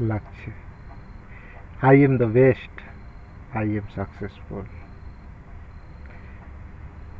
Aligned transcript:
लक्ष्य 0.00 0.54
I 1.84 2.02
am 2.02 2.18
the 2.18 2.22
best 2.22 2.80
I 3.56 3.70
am 3.74 3.86
successful 3.96 4.66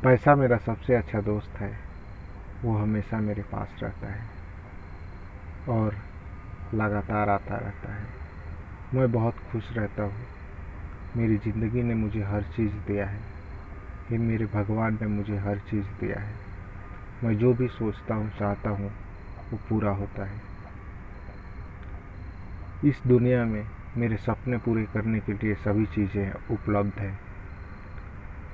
पैसा 0.03 0.35
मेरा 0.35 0.57
सबसे 0.57 0.95
अच्छा 0.95 1.21
दोस्त 1.21 1.57
है। 1.57 1.77
वो 2.63 2.77
हमेशा 2.77 3.17
मेरे 3.17 3.41
पास 3.41 3.79
रहता 3.83 4.07
है। 4.07 4.21
और 5.69 5.95
लगातार 6.73 7.29
आता 7.29 7.55
रहता 7.55 7.93
है। 7.93 8.07
मैं 8.93 9.11
बहुत 9.11 9.35
खुश 9.51 9.71
रहता 9.71 10.03
हूँ। 10.03 10.25
मेरी 11.17 11.37
ज़िंदगी 11.37 11.83
ने 11.83 11.93
मुझे 11.93 12.23
हर 12.23 12.43
चीज़ 12.43 12.73
दिया 12.73 13.07
है। 13.07 13.19
ये 14.11 14.17
मेरे 14.17 14.45
भगवान 14.45 14.93
ने 14.93 15.07
मुझे 15.07 15.37
हर 15.37 15.57
चीज़ 15.57 15.85
दिया 15.85 16.19
है। 16.19 16.35
मैं 17.23 17.37
जो 17.37 17.53
भी 17.53 17.67
सोचता 17.67 18.15
हूँ, 18.15 18.31
चाहता 18.39 18.69
हूँ, 18.69 18.91
वो 19.51 19.59
पूरा 19.69 19.91
होता 19.91 20.25
है। 20.25 20.50
इस 22.85 23.01
दुनिया 23.07 23.43
में 23.45 23.63
मेरे 23.97 24.15
सपने 24.17 24.57
पूरे 24.57 24.83
करने 24.93 25.19
के 25.19 25.33
लिए 25.33 25.55
सभी 25.55 25.85
चीज़ें 25.85 26.31
उपलब्ध 26.51 26.93
हैं। 26.99 27.17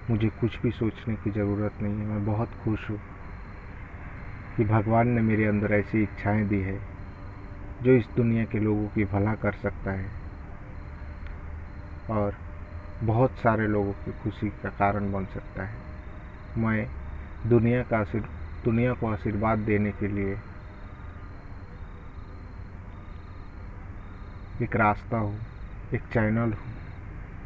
मुझे 0.10 0.30
कुछ 0.42 0.58
भी 0.62 0.72
सोचने 0.72 1.16
की 1.16 1.32
ज़रूरत 1.32 1.82
नहीं 1.82 1.94
है। 1.94 2.06
मैं 2.06 2.26
बहुत 2.26 2.50
खुश 2.64 2.90
हूँ 2.90 3.00
कि 4.58 4.66
भगवान 4.66 5.08
ने 5.08 5.22
मेरे 5.22 5.46
अंदर 5.46 5.74
ऐसी 5.74 6.02
इच्छाएँ 6.04 6.44
दी 6.48 6.60
है, 6.62 6.78
जो 7.84 7.92
इस 7.92 8.10
दुनिया 8.16 8.46
के 8.46 8.60
लोगों 8.60 8.88
की 8.88 9.06
भला 9.06 9.36
कर 9.36 9.52
सकता 9.54 9.92
है 9.92 10.10
और 12.10 12.36
बहुत 13.04 13.38
सारे 13.38 13.68
लोगों 13.68 13.94
की 13.94 14.12
खुशी 14.24 14.50
का 14.64 14.70
कारण 14.70 15.12
बन 15.12 15.26
सकता 15.26 15.64
है। 15.64 15.78
मैं 16.58 16.88
दुनिया 17.50 17.84
का 17.94 18.04
दुनिया 18.64 18.94
को 18.94 19.08
आशीर्वाद 19.08 19.60
देने 19.60 19.92
के 19.92 20.08
लिए 20.08 20.36
एक 24.64 24.76
रास्ता 24.76 25.18
हूँ, 25.18 25.40
एक 25.94 26.02
चैनल 26.14 26.54
हूँ। 26.54 26.74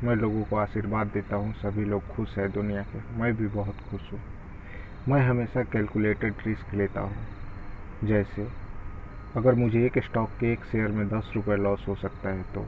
मैं 0.04 0.16
लोगों 0.16 0.44
को 0.44 0.56
आशीर्वाद 0.56 1.08
देता 1.08 1.36
हूँ, 1.36 1.54
सभी 1.54 1.86
लोग 1.86 2.08
खुश 2.08 2.38
हैं 2.38 2.52
दुनिया 2.52 2.82
के। 2.84 3.00
मैं 3.20 3.34
भी 3.38 3.48
बहुत 3.48 3.82
खुश 3.90 4.12
हूँ। 4.14 4.20
मैं 5.10 5.20
हमेशा 5.22 5.64
कैलकुलेटेड 5.64 6.36
रिस्क 6.48 6.74
लेता 6.74 7.02
हूँ। 7.02 8.08
जैसे, 8.08 8.48
अगर 9.36 9.56
मुझे 9.56 9.86
एक 9.86 10.00
स्टॉक 10.04 10.30
के 10.40 10.54
एक 10.54 10.66
शेयर 10.66 10.88
में 10.88 11.08
दस 11.10 11.32
रुपये 11.36 11.58
लॉस 11.58 11.86
हो 11.88 11.96
सकता 11.96 12.30
है 12.30 12.44
तो 12.56 12.66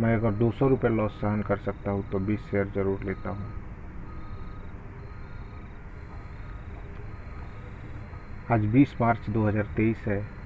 मैं 0.00 0.14
अगर 0.16 0.32
दो 0.32 0.50
सौ 0.50 0.68
रुपये 0.68 0.90
लॉस 0.90 1.12
सहन 1.12 1.42
कर 1.42 1.56
सकता 1.56 1.90
हूँ 1.90 2.10
तो 2.12 2.18
बीस 2.18 2.40
शेयर 2.40 2.66
ज़रूर 2.66 3.04
लेता 3.04 3.30
हूँ। 3.30 3.52
आज 8.48 8.64
20 8.66 8.94
मार्च 9.00 9.30
2023 9.30 10.04
है। 10.06 10.37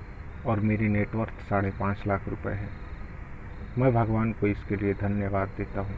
और 0.47 0.61
मेरी 0.61 0.89
नेटवर्थ 0.89 1.41
साढ़े 1.49 1.71
पाँच 1.71 2.07
लाख 2.07 2.29
रुपए 2.29 2.51
है। 2.51 2.69
मैं 3.79 3.93
भगवान 3.95 4.33
को 4.33 4.47
इसके 4.47 4.77
लिए 4.77 4.95
धन्यवाद 4.95 5.49
देता 5.49 5.81
हूँ। 5.81 5.97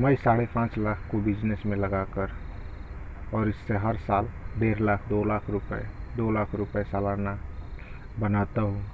मैं 0.00 0.16
साढ़े 0.16 0.46
पाँच 0.46 0.78
लाख 0.78 1.08
को 1.10 1.18
बिज़नेस 1.18 1.62
में 1.66 1.76
लगाकर 1.76 2.32
और 3.34 3.48
इससे 3.48 3.76
हर 3.76 3.96
साल 3.96 4.28
डेढ़ 4.58 4.80
लाख, 4.80 5.08
दो 5.08 5.24
लाख 5.24 5.50
रुपए, 5.50 5.80
दो 6.16 6.30
लाख 6.30 6.54
रुपए 6.54 6.82
सालाना 6.82 7.38
बनाता 8.18 8.60
हूँ 8.60 8.84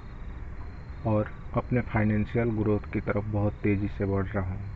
और 1.05 1.31
अपने 1.57 1.81
फाइनेंशियल 1.81 2.49
ग्रोथ 2.49 2.93
की 2.93 2.99
तरफ़ 2.99 3.25
बहुत 3.25 3.53
तेज़ी 3.53 3.87
से 3.87 4.05
बढ़ 4.05 4.25
रहा 4.25 4.53
हूँ। 4.53 4.69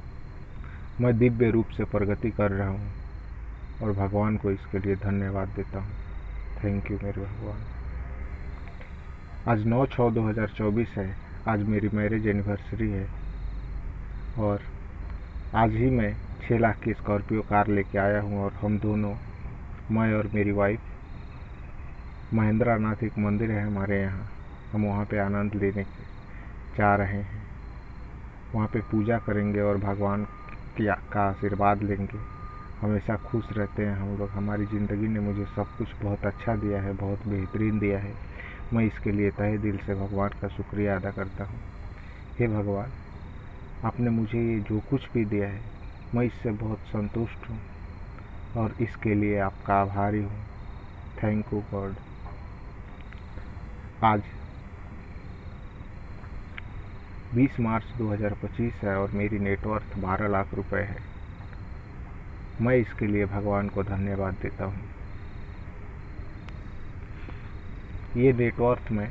मैं 1.02 1.18
दिव्य 1.18 1.52
रूप 1.52 1.70
से 1.70 1.84
प्रगति 1.84 2.32
कर 2.32 2.52
रहा 2.52 2.70
हूँ 2.70 2.94
और 3.82 3.92
भगवान 3.92 4.38
को 4.38 4.52
इसके 4.52 4.80
लिए 4.80 4.96
धन्यवाद 4.96 5.48
देता 5.48 5.80
हूँ। 5.80 5.96
थैंक 6.64 6.92
यू 6.92 7.00
मेरे 7.03 7.22
भगवान। 7.22 7.78
आज 9.50 9.66
नौ 9.68 9.86
छः 9.86 10.10
दो 10.10 10.22
हज़ार 10.22 10.48
चौबीस 10.48 10.90
है। 10.98 11.06
आज 11.48 11.62
मेरी 11.68 11.90
मैरिज 11.94 12.28
एनिवर्सरी 12.28 12.90
है। 12.90 13.08
और 14.40 14.62
आज 15.56 15.72
ही 15.74 15.90
मैं 15.90 16.12
छः 16.42 16.60
लाख 16.60 16.80
की 16.84 16.94
स्कॉर्पियो 16.94 17.42
कार 17.42 17.68
लेके 17.68 17.98
आया 17.98 18.20
हूँ 18.22 18.44
और 18.44 18.54
हम 18.54 18.78
दोनों, 18.80 19.14
मैं 19.92 20.14
और 20.14 20.30
मेरी 20.34 20.52
वाइफ 20.52 22.34
महेंद्रा 22.34 22.78
नाथ 22.78 23.04
एक 23.04 23.18
मंदिर 23.18 23.52
है 23.52 23.66
हमारे 23.66 24.00
यहाँ। 24.02 24.30
हम 24.74 24.86
वहाँ 24.86 25.06
पे 25.06 25.20
आनंद 25.20 25.56
लेने 25.56 25.84
जा 26.78 26.96
रहे 26.96 27.22
हैं। 27.22 27.44
वहाँ 28.54 28.68
पे 28.68 28.81
पूजा 28.81 29.18
करेंगे 29.18 29.62
और 29.62 29.78
भगवान 29.80 30.28
का 30.81 31.22
आशीर्वाद 31.22 31.84
लेंगे। 31.84 32.20
हमेशा 32.81 33.16
खुश 33.26 33.52
रहते 33.52 33.86
हैं। 33.86 33.96
हम 33.96 34.18
लोग, 34.20 34.30
हमारी 34.30 34.66
ज़िंदगी 34.66 35.08
ने 35.08 35.20
मुझे 35.20 35.46
सब 35.46 35.78
कुछ 35.78 36.02
बहुत 36.04 36.26
अच्छा 36.26 36.56
दिया 36.56 36.81
है, 36.81 36.94
बहुत 36.96 37.28
बेहतरीन 37.28 37.80
दिया 37.80 38.00
है। 38.00 38.28
मैं 38.74 38.85
इसके 38.85 39.12
लिए 39.12 39.30
तहे 39.30 39.57
दिल 39.57 39.78
से 39.78 39.96
भगवान 39.96 40.30
का 40.41 40.47
शुक्रिया 40.47 40.96
अदा 40.96 41.12
करता 41.12 41.44
हूँ। 41.44 41.59
हे 42.40 42.47
भगवान, 42.47 42.91
आपने 43.85 44.09
मुझे 44.09 44.40
ये 44.40 44.59
जो 44.59 44.80
कुछ 44.80 45.07
भी 45.13 45.25
दिया 45.25 45.47
है, 45.47 45.62
मैं 46.16 46.25
इससे 46.25 46.52
बहुत 46.52 46.80
संतुष्ट 46.88 47.50
हूँ 47.50 47.59
और 48.56 48.75
इसके 48.81 49.16
लिए 49.16 49.40
आपका 49.40 49.74
आभारी 49.74 50.22
हूँ। 50.24 50.46
थैंक 51.24 51.53
यू 51.53 51.62
गॉड 51.74 51.96
आज 54.03 54.22
20 57.34 57.59
मार्च 57.59 57.91
2025 57.97 58.84
है 58.84 58.96
और 58.97 59.12
मेरी 59.12 59.40
नेटवर्थ 59.40 59.97
12 59.97 60.28
लाख 60.28 60.53
रुपए 60.53 60.81
है। 60.81 60.97
मैं 62.62 62.75
इसके 62.78 63.07
लिए 63.07 63.25
भगवान 63.25 63.69
को 63.69 63.84
धन्यवाद 63.84 64.34
देता 64.34 64.66
हूँ। 64.66 64.88
ये 68.16 68.31
नेटवर्थ 68.34 68.92
में 68.92 69.08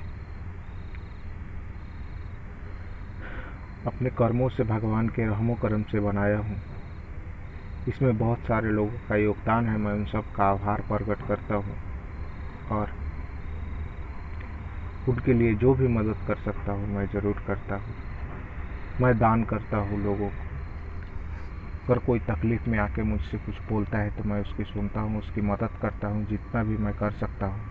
अपने 3.87 4.11
कर्मों 4.11 4.49
से 4.49 4.65
भगवान 4.65 5.09
के 5.09 5.27
रहमो 5.27 5.55
कर्म 5.55 5.83
से 5.83 6.01
बनाया 6.01 6.39
हूँ। 6.39 6.57
इसमें 7.87 8.19
बहुत 8.19 8.39
सारे 8.39 8.71
लोगों 8.71 8.99
का 9.09 9.17
योगदान 9.17 9.67
है, 9.67 9.77
मैं 9.79 9.93
उन 9.93 10.05
सब 10.05 10.25
का 10.37 10.45
आभार 10.45 10.83
प्रकट 10.83 11.27
करता 11.29 11.55
हूँ 11.55 11.77
और 12.71 12.93
उनके 15.09 15.33
लिए 15.33 15.55
जो 15.55 15.75
भी 15.75 15.89
मदद 15.89 16.27
कर 16.27 16.37
सकता 16.37 16.73
हूँ, 16.73 16.89
मैं 16.89 17.07
ज़रूर 17.07 17.43
करता 17.47 17.77
हूँ। 17.77 17.95
मैं 19.01 19.19
दान 19.19 19.45
करता 19.45 19.77
हूँ 19.77 20.03
लोगों 20.03 20.31
को। 20.31 20.45
अगर 21.89 21.99
कोई 21.99 22.19
तकलीफ़ 22.19 22.69
में 22.71 22.79
आके 22.79 23.03
मुझसे 23.03 23.39
कुछ 23.39 23.61
बोलता 23.71 23.99
है 23.99 24.11
तो 24.11 24.25
मैं 24.25 24.41
उसकी 24.41 24.65
सुनता 24.65 25.01
हूँ, 25.01 25.19
उसकी 25.19 25.41
मदद 25.41 25.77
करता 25.83 26.09
हूँ, 26.09 26.27
जितना 26.27 26.65
भी 26.65 26.77
मैं 26.77 26.93
कर 26.95 27.11
सकता 27.11 27.47
हूँ। 27.47 27.71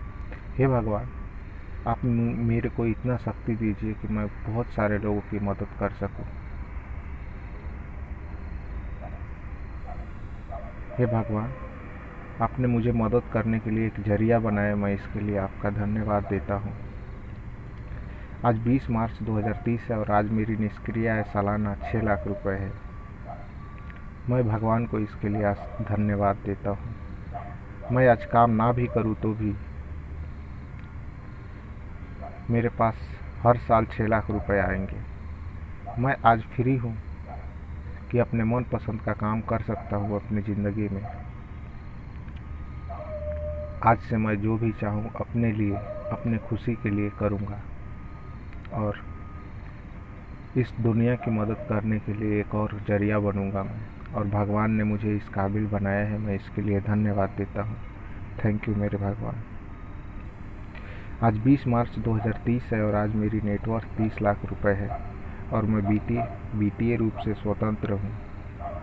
हे 0.58 0.66
भगवान 0.66 1.10
आप 1.86 2.04
मेरे 2.04 2.68
को 2.68 2.86
इतना 2.86 3.16
शक्ति 3.16 3.54
दीजिए 3.54 3.92
कि 3.92 4.08
मैं 4.08 4.26
बहुत 4.26 4.66
सारे 4.66 4.98
लोगों 4.98 5.20
की 5.20 5.38
मदद 5.38 5.66
कर 5.80 5.90
सकूँ। 5.90 6.24
हे 10.98 11.06
भगवान, 11.06 11.52
आपने 12.42 12.66
मुझे 12.66 12.92
मदद 12.92 13.22
करने 13.32 13.58
के 13.58 13.70
लिए 13.70 13.86
एक 13.86 14.00
ज़रिया 14.00 14.38
बनाया, 14.38 14.76
मैं 14.76 14.94
इसके 14.94 15.20
लिए 15.20 15.36
आपका 15.38 15.70
धन्यवाद 15.70 16.24
देता 16.24 16.54
हूँ। 16.54 16.72
आज 18.44 18.58
20 18.58 18.90
मार्च 18.90 19.22
2030 19.22 19.90
है 19.90 19.98
और 19.98 20.10
आज 20.10 20.30
मेरी 20.30 20.56
निष्क्रिय 20.56 21.08
है, 21.08 21.22
सालाना 21.22 21.74
छः 21.74 22.02
लाख 22.02 22.26
रुपए 22.26 22.50
है। 22.50 22.72
मैं 24.30 24.48
भगवान 24.48 24.86
को 24.86 24.98
इसके 24.98 25.28
लिए 25.28 25.44
आज 25.44 25.56
धन्यवाद 25.82 26.36
देता 26.36 26.70
हूँ। 26.70 26.94
मैं 27.92 28.08
आज 28.08 28.24
काम 28.24 28.50
ना 28.50 28.72
भी 28.72 28.86
करूँ 28.86 29.14
तो 29.14 29.34
भी 29.34 29.54
मेरे 32.50 32.68
पास 32.68 32.94
हर 33.42 33.56
साल 33.56 33.84
छः 33.84 34.06
लाख 34.06 34.30
रुपए 34.30 34.58
आएँगे। 34.58 34.96
मैं 36.02 36.16
आज 36.24 36.42
फ्री 36.42 36.76
हूँ 36.76 36.98
कि 38.10 38.18
अपने 38.18 38.44
मन 38.44 38.62
पसंद 38.62 39.00
का 39.00 39.12
काम 39.12 39.40
कर 39.40 39.62
सकता 39.62 39.96
हूँ 39.96 40.16
अपनी 40.16 40.42
ज़िंदगी 40.42 40.88
में। 40.88 41.02
आज 43.82 43.98
से 43.98 44.16
मैं 44.16 44.40
जो 44.40 44.56
भी 44.56 44.72
चाहूँ 44.72 45.10
अपने 45.20 45.52
लिए, 45.52 45.74
अपने 46.12 46.38
खुशी 46.38 46.74
के 46.74 46.90
लिए 46.90 47.10
करूँगा। 47.10 47.60
और 48.74 48.98
इस 50.56 50.72
दुनिया 50.80 51.14
की 51.14 51.30
मदद 51.30 51.66
करने 51.68 51.98
के 51.98 52.14
लिए 52.14 52.40
एक 52.40 52.54
और 52.54 52.80
ज़रिया 52.88 53.18
बनूँगा 53.18 53.62
मैं। 53.62 54.14
और 54.14 54.26
भगवान 54.26 54.70
ने 54.70 54.84
मुझे 54.84 55.16
इस 55.16 55.28
काबिल 55.28 55.66
बनाया 55.66 56.06
है। 56.06 56.18
मैं 56.18 56.34
इसके 56.34 56.62
लिए 56.62 56.80
धन्यवाद 56.80 57.30
देता 57.30 57.62
हूँ। 57.62 57.76
थैंक 58.44 58.68
यू 58.68 58.74
मेरे 58.74 58.98
भगवान। 58.98 59.57
आज 61.24 61.38
20 61.38 61.66
मार्च 61.66 61.98
2030 61.98 62.62
है 62.72 62.82
और 62.82 62.94
आज 62.94 63.14
मेरी 63.14 63.40
नेटवर्थ 63.40 63.86
30 63.98 64.22
लाख 64.22 64.44
रुपए 64.44 64.70
है 64.70 65.00
और 65.52 65.62
मैं 65.62 65.86
बीटी 65.86 66.18
बीटीए 66.58 66.96
रूप 66.96 67.12
से 67.16 67.34
स्वतंत्र 67.34 67.92
हूँ। 67.92 68.10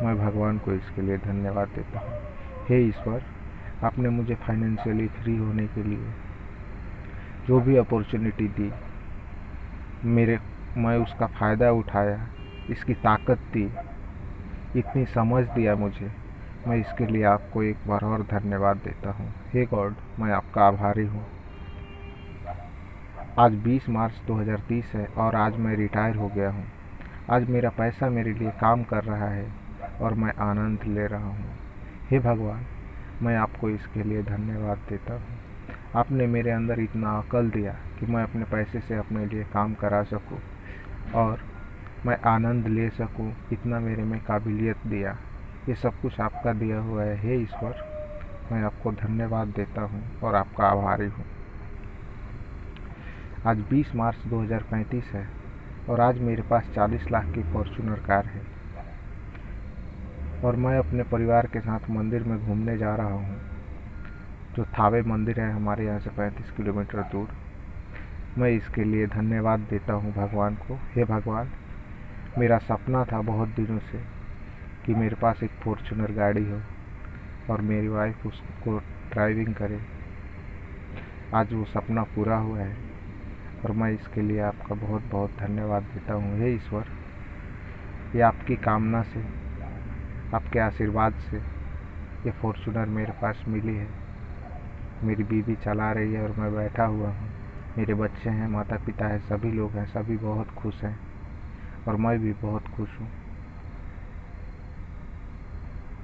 मैं 0.04 0.18
भगवान 0.20 0.58
को 0.58 0.74
इसके 0.74 1.02
लिए 1.02 1.18
धन्यवाद 1.18 1.68
देता 1.68 2.00
हूँ। 2.00 2.20
हे 2.70 2.82
ईश्वर, 2.82 3.22
आपने 3.84 4.10
मुझे 4.10 4.36
फाइनेंशियली 4.36 5.08
फ्री 5.08 5.38
होने 5.38 5.68
के 5.68 5.84
लिए 5.84 6.12
जो 7.48 7.60
भी 7.60 7.78
अपॉर्चुनिटी 7.78 8.48
दी, 8.48 8.72
मेरे, 10.06 10.40
मैं 10.78 10.98
उसका 10.98 11.28
फ़ायदा 11.28 11.72
उठाया, 11.72 12.28
इसकी 12.70 12.94
ताकत 12.94 13.38
दी, 13.54 13.72
इतनी 14.80 15.06
समझ 15.06 15.50
दिया 15.50 15.76
मुझे, 15.76 16.12
मैं 16.68 16.78
इसके 16.78 17.06
लिए 17.06 17.24
आपको 17.24 17.64
एक 17.64 17.88
बार 17.88 18.06
और 18.06 18.24
धन्यवाद 18.24 18.78
देता 18.78 19.12
हूँ। 19.12 19.34
हे 19.54 19.66
गॉड, 19.66 19.96
मैं 20.20 20.32
आपका 20.32 20.68
आभारी 20.68 21.06
हूँ। 21.06 21.26
आज 23.40 23.54
20 23.54 23.90
मार्च 23.90 24.14
2030 24.28 24.94
है 24.94 25.06
और 25.06 25.36
आज 25.36 25.56
मैं 25.56 25.76
रिटायर 25.76 26.16
हो 26.16 26.28
गया 26.28 26.50
हूँ। 26.50 26.66
आज 27.30 27.50
मेरा 27.50 27.70
पैसा 27.70 28.10
मेरे 28.10 28.34
लिए 28.34 28.52
काम 28.52 28.84
कर 28.84 29.04
रहा 29.04 29.28
है 29.30 29.52
और 30.02 30.14
मैं 30.14 30.34
आनंद 30.34 30.80
ले 30.88 31.08
रहा 31.08 31.28
हूँ। 31.28 31.58
हे 32.10 32.20
भगवान, 32.20 32.66
मैं 33.22 33.36
आपको 33.38 33.70
इसके 33.70 34.04
लिए 34.04 34.24
धन्यवाद 34.24 34.78
देता 34.90 35.14
हूँ। 35.14 35.38
आपने 35.96 36.28
मेरे 36.28 36.52
अंदर 36.52 36.80
इतना 36.80 37.18
अकल 37.18 37.50
दिया 37.50 37.72
कि 37.72 38.06
मैं 38.06 38.24
अपने 38.24 38.46
पैसे 38.46 38.80
से 38.80 38.96
अपने 38.96 39.26
लिए 39.26 39.44
काम 39.44 39.74
करा 39.74 40.04
सकूँ 40.04 40.40
और 41.16 41.40
मैं 42.06 42.18
आनंद 42.26 42.68
ले 42.68 42.90
सकूँ। 42.90 43.34
इतना 43.52 43.80
मेरे 43.80 44.04
में 44.04 44.20
काबिलियत 44.20 44.88
दिया। 44.88 45.18
ये 45.70 45.76
सब 45.76 46.02
कुछ 46.02 46.20
आपका 46.22 46.54
दिया 46.54 46.80
हुआ 46.80 47.04
है। 47.04 47.18
हे 47.18 47.36
ईश्वर, 47.36 47.76
मैं 48.52 48.64
आपको 48.64 48.92
धन्यवाद 48.92 49.48
देता 49.48 49.82
हूँ 49.82 50.20
और 50.24 50.36
आपका 50.36 50.68
आभारी 50.68 51.08
हूँ। 51.08 51.26
आज 53.48 53.60
20 53.70 53.94
मार्च 53.96 54.18
2035 54.28 55.10
है 55.14 55.28
और 55.90 56.00
आज 56.02 56.20
मेरे 56.20 56.42
पास 56.42 56.70
40 56.76 57.12
लाख 57.12 57.26
की 57.26 57.42
फॉर्चूनर 57.44 58.00
कार 58.00 58.26
है। 58.26 58.42
और 60.44 60.56
मैं 60.56 60.78
अपने 60.78 61.04
परिवार 61.04 61.48
के 61.48 61.60
साथ 61.60 61.90
मंदिर 61.90 62.24
में 62.24 62.38
घूमने 62.40 62.78
जा 62.78 62.96
रहा 62.96 63.08
हूँ, 63.08 63.36
जो 64.56 64.66
थावे 64.80 65.02
मंदिर 65.02 65.40
है 65.40 65.52
हमारे 65.52 65.86
यहाँ 65.86 66.00
से 66.00 66.10
35 66.10 66.50
किलोमीटर 66.52 67.02
दूर। 67.02 67.28
मैं 68.38 68.50
इसके 68.50 68.84
लिए 68.84 69.08
धन्यवाद 69.08 69.60
देता 69.60 69.94
हूँ 69.94 70.14
भगवान 70.14 70.56
को। 70.56 70.80
हे 70.96 71.04
भगवान, 71.04 71.52
मेरा 72.38 72.58
सपना 72.58 73.06
था 73.06 73.22
बहुत 73.22 73.50
दिनों 73.50 73.80
से 73.82 74.02
कि 74.86 74.96
मेरे 74.96 75.16
पास 75.16 75.44
एक 75.44 75.52
फॉर्चूनर 75.64 76.12
गाड़ी 76.12 76.46
हो 76.50 76.62
और 77.50 77.62
मेरी 77.62 77.88
वाइफ 77.88 78.26
उसको 78.28 78.78
ड्राइविंग 79.14 79.54
करे। 79.54 79.80
आज 81.34 81.54
वो 81.54 81.66
सपना 81.66 82.04
पूरा 82.04 82.38
हुआ 82.38 82.60
है। 82.60 82.95
और 83.66 83.72
मैं 83.72 83.92
इसके 83.92 84.22
लिए 84.22 84.40
आपका 84.40 84.76
बहुत 84.76 85.04
बहुत 85.12 85.32
धन्यवाद 85.40 85.84
देता 85.84 86.14
हूँ 86.14 86.38
हे 86.40 86.54
ईश्वर। 86.56 86.86
ये 88.16 88.22
आपकी 88.22 88.56
कामना 88.56 89.02
से, 89.04 89.24
आपके 90.34 90.60
आशीर्वाद 90.60 91.14
से 91.22 91.38
ये 91.38 92.32
फॉर्चूनर 92.32 92.86
मेरे 92.90 93.12
पास 93.12 93.44
मिली 93.48 93.76
है। 93.76 93.88
मेरी 95.04 95.24
बीवी 95.24 95.56
चला 95.56 95.92
रही 95.92 96.14
है 96.14 96.24
और 96.24 96.36
मैं 96.40 96.54
बैठा 96.56 96.86
हुआ 96.86 97.10
हूँ। 97.10 97.30
मेरे 97.78 97.94
बच्चे 97.94 98.30
हैं 98.30 98.48
माता 98.48 98.78
पिता 98.86 99.08
है, 99.08 99.20
सभी 99.20 99.52
लोग 99.52 99.72
हैं, 99.72 99.86
सभी 99.86 100.18
बहुत 100.18 100.52
खुश 100.54 100.84
हैं 100.84 100.98
और 101.88 101.96
मैं 101.96 102.18
भी 102.20 102.34
बहुत 102.34 102.68
खुश 102.68 103.00
हूँ। 103.00 103.10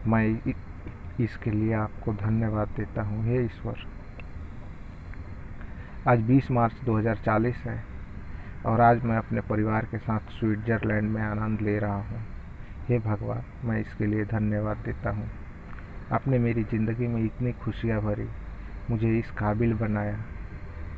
मैं 0.08 0.54
इसके 1.20 1.52
लिए 1.52 1.74
आपको 1.74 2.14
धन्यवाद 2.14 2.68
देता 2.78 3.02
हूँ 3.02 3.24
हे 3.26 3.46
ईश्वर। 3.46 3.88
आज 6.08 6.20
20 6.20 6.50
मार्च 6.52 6.74
2040 6.86 7.56
है 7.56 7.76
और 8.66 8.82
आज 8.82 9.04
मैं 9.04 9.18
अपने 9.18 9.42
परिवार 9.42 9.86
के 9.86 9.98
साथ 9.98 10.32
स्विट्ज़रलैंड 10.32 11.10
में 11.10 11.22
आनंद 11.22 11.62
ले 11.62 11.78
रहा 11.80 11.96
हूँ। 11.96 12.22
हे 12.88 12.98
भगवान, 13.00 13.44
मैं 13.66 13.80
इसके 13.82 14.06
लिए 14.06 14.26
धन्यवाद 14.26 14.78
देता 14.78 15.10
हूँ। 15.10 15.30
आपने 16.12 16.40
मेरी 16.40 16.64
ज़िंदगी 16.64 17.08
में 17.08 17.22
इतनी 17.26 17.52
खुशियाँ 17.52 18.02
भरी, 18.02 18.28
मुझे 18.90 19.20
इस 19.20 19.30
काबिल 19.32 19.74
बनाया 19.74 20.18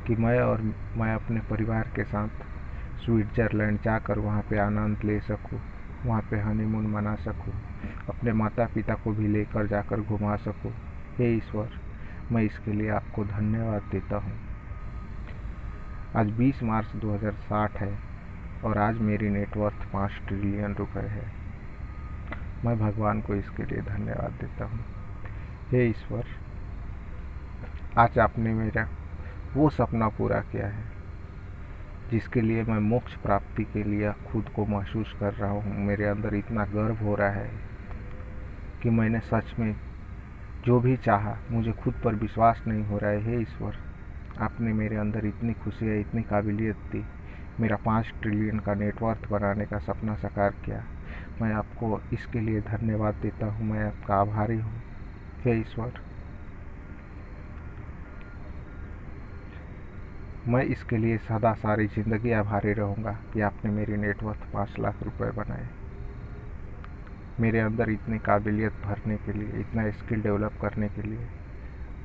कि 0.06 0.16
मैं 0.16 0.40
और 0.40 0.62
मैं 0.96 1.14
अपने 1.14 1.40
परिवार 1.40 1.90
के 1.96 2.04
साथ 2.04 2.42
स्विट्ज़रलैंड 3.04 3.78
जाकर 3.80 4.18
वहाँ 4.18 4.42
पे 4.42 4.58
आनंद 4.58 5.04
ले 5.04 5.20
सकूँ, 5.20 5.60
वहाँ 6.06 6.22
पे 6.30 6.40
हनीमून 6.40 6.86
मना 6.86 7.14
सकूँ, 7.16 7.54
अपने 8.08 8.32
माता 8.32 8.66
पिता 8.74 8.94
को 8.94 9.12
भी 9.12 9.28
लेकर 9.28 9.66
जाकर 9.66 10.00
घुमा 10.00 10.36
सकूँ। 10.36 10.72
हे 11.18 11.34
ईश्वर, 11.36 11.68
मैं 12.32 12.42
इसके 12.42 12.72
लिए 12.72 12.88
आपको 12.88 13.24
धन्यवाद 13.24 13.82
देता 13.92 14.16
हूँ। 14.16 14.43
आज 16.16 16.28
20 16.30 16.62
मार्च 16.62 16.88
2060 16.96 17.76
है 17.76 17.98
और 18.64 18.78
आज 18.78 18.98
मेरी 18.98 19.28
नेटवर्थ 19.28 19.74
पाँच 19.92 20.10
ट्रिलियन 20.28 20.74
रुपए 20.74 21.00
है। 21.00 21.24
मैं 22.64 22.78
भगवान 22.78 23.20
को 23.20 23.34
इसके 23.34 23.62
लिए 23.62 23.78
धन्यवाद 23.78 24.32
देता 24.32 24.64
हूँ। 24.64 24.84
हे 25.70 25.84
ईश्वर, 25.86 26.24
आज 27.98 28.18
आपने 28.18 28.52
मेरा 28.54 28.88
वो 29.54 29.70
सपना 29.70 30.08
पूरा 30.08 30.40
किया 30.40 30.66
है, 30.66 30.84
जिसके 32.10 32.40
लिए 32.40 32.64
मैं 32.64 32.78
मोक्ष 32.78 33.14
प्राप्ति 33.14 33.64
के 33.64 33.82
लिए 33.84 34.12
खुद 34.32 34.48
को 34.48 34.66
महसूस 34.66 35.14
कर 35.20 35.32
रहा 35.32 35.50
हूँ। 35.50 35.74
मेरे 35.86 36.04
अंदर 36.04 36.34
इतना 36.34 36.64
गर्व 36.64 37.04
हो 37.04 37.14
रहा 37.14 37.30
है 37.30 37.50
कि 38.82 38.90
मैंने 38.90 39.20
सच 39.20 39.54
में 39.58 39.74
जो 40.64 40.80
भी 40.80 40.96
चाहा, 40.96 41.36
मुझे 41.50 41.72
खुद 41.72 41.94
पर 42.04 42.14
विश्वास 42.14 42.62
नहीं 42.66 42.84
हो 42.84 42.98
रहा 42.98 43.10
है। 43.10 43.22
हे 43.22 43.40
ईश्वर 43.40 43.93
आपने 44.40 44.72
मेरे 44.72 44.96
अंदर 44.96 45.26
इतनी 45.26 45.52
खुशी 45.52 45.86
है, 45.86 46.00
इतनी 46.00 46.22
काबिलियत 46.22 46.76
दी। 46.76 47.04
मेरा 47.60 47.76
पाँच 47.76 48.12
ट्रिलियन 48.22 48.58
का 48.58 48.74
नेटवर्थ 48.74 49.28
बनाने 49.30 49.66
का 49.66 49.78
सपना 49.78 50.14
साकार 50.14 50.50
किया। 50.50 50.84
मैं 51.42 51.52
आपको 51.52 52.00
इसके 52.12 52.40
लिए 52.40 52.60
धन्यवाद 52.60 53.14
देता 53.14 53.46
हूँ। 53.46 53.66
मैं 53.66 53.84
आपका 53.84 54.14
आभारी 54.14 54.56
हूँ। 54.56 54.82
हे 55.44 55.60
ईश्वर। 55.60 55.92
मैं 60.48 60.62
इसके 60.62 60.96
लिए 60.96 61.18
सदा 61.18 61.54
सारी 61.54 61.86
ज़िंदगी 61.86 62.30
आभारी 62.30 62.72
रहूँगा 62.72 63.12
कि 63.34 63.40
आपने 63.40 63.70
मेरी 63.70 63.96
नेटवर्थ 63.96 64.52
पाँच 64.52 64.74
लाख 64.78 65.02
रुपए 65.02 65.30
बनाए। 65.30 65.68
मेरे 67.40 67.60
अंदर 67.60 67.90
इतनी 67.90 68.18
काबिलियत 68.18 68.72
भरने 68.72 69.16
के 69.16 69.32
लिए, 69.32 69.60
इतना 69.60 69.90
स्किल 69.90 70.22
डेवलप 70.22 70.52
करने 70.62 70.88
के 70.88 71.02
लिए 71.02 71.28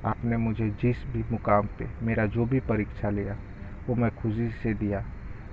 आपने 0.06 0.38
मुझे 0.38 0.70
जिस 0.82 1.06
भी 1.06 1.24
मुकाम 1.32 1.68
पे 1.80 1.88
मेरा 2.02 2.26
जो 2.26 2.46
भी 2.46 2.60
परीक्षा 2.60 3.10
लिया, 3.10 3.36
वो 3.88 3.96
मैं 3.96 4.10
खुशी 4.16 4.50
से 4.50 4.74
दिया। 4.74 5.04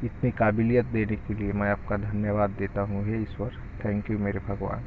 इतनी 0.05 0.31
काबिलियत 0.31 0.87
देने 0.87 1.17
के 1.17 1.35
लिए 1.35 1.53
मैं 1.53 1.71
आपका 1.71 1.97
धन्यवाद 1.97 2.51
देता 2.51 2.81
हूँ, 2.81 3.05
हे 3.05 3.23
ईश्वर। 3.23 3.59
थैंक 3.85 4.11
यू 4.11 4.19
मेरे 4.19 4.39
भगवान। 4.39 4.85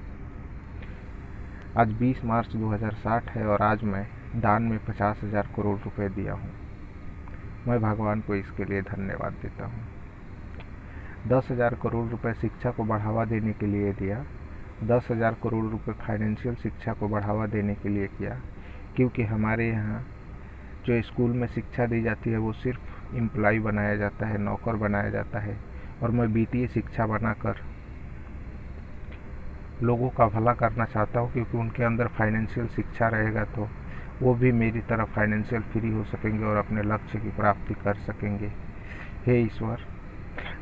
आज 1.78 1.92
20 1.94 2.24
मार्च 2.26 2.56
2060 2.56 3.30
है 3.30 3.46
और 3.46 3.62
आज 3.62 3.84
मैं 3.84 4.06
दान 4.36 4.64
में 4.64 4.80
पचास 4.86 5.20
हज़ार 5.24 5.50
करोड़ 5.56 5.78
रुपए 5.80 6.10
दिया 6.10 6.34
हूँ। 6.34 6.52
मैं 7.68 7.80
भगवान 7.82 8.22
को 8.22 8.36
इसके 8.36 8.66
लिए 8.66 8.82
धन्यवाद 8.82 9.34
देता 9.34 9.66
हूँ। 9.66 9.88
दस 11.28 11.48
हज़ार 11.52 11.76
करोड़ 11.76 12.08
रुपए 12.10 12.34
शिक्षा 12.34 12.72
को 12.72 12.84
बढ़ावा 12.84 13.26
देने 13.26 13.54
के 13.54 13.66
लिए 13.66 13.92
दिया। 13.94 14.24
दस 14.84 15.08
हज़ार 15.12 15.36
करोड़ 15.44 15.66
रुपए 15.66 15.92
फाइनेंशियल 15.92 16.56
शिक्षा 16.56 16.94
को 16.94 17.08
बढ़ावा 17.08 17.46
देने 17.48 17.76
के 17.76 17.90
लिए 17.90 18.08
किया। 18.08 18.42
क्योंकि 19.00 19.24
हमारे 19.24 19.68
यहाँ 19.68 20.00
जो 20.86 21.02
स्कूल 21.02 21.32
में 21.32 21.48
शिक्षा 21.48 21.86
दी 21.86 22.02
जाती 22.02 22.30
है, 22.30 22.38
वो 22.38 22.52
सिर्फ़ 22.54 23.16
एम्प्लॉय 23.18 23.60
बनाया 23.60 23.96
जाता 23.96 24.28
है, 24.28 24.38
नौकर 24.38 24.76
बनाया 24.76 25.10
जाता 25.10 25.40
है 25.40 25.56
और 26.04 26.12
मैं 26.12 26.26
वित्तीय 26.28 26.68
शिक्षा 26.68 27.06
बनाकर 27.08 27.62
लोगों 29.84 30.10
का 30.10 30.28
भला 30.28 30.54
करना 30.54 30.86
चाहता 30.86 31.20
हूँ 31.20 31.32
क्योंकि 31.34 31.58
उनके 31.58 31.84
अंदर 31.84 32.08
फाइनेंशियल 32.08 32.68
शिक्षा 32.68 33.08
रहेगा 33.08 33.44
तो 33.46 33.70
वो 34.22 34.34
भी 34.36 34.52
मेरी 34.52 34.82
तरह 34.82 35.06
फाइनेंशियल 35.16 35.62
फ्री 35.62 35.92
हो 35.92 36.04
सकेंगे 36.04 36.46
और 36.46 36.58
अपने 36.58 36.84
लक्ष्य 36.84 37.20
की 37.20 37.30
प्राप्ति 37.30 37.74
कर 37.74 37.94
सकेंगे। 37.94 38.52
हे 39.26 39.42
ईश्वर, 39.42 39.88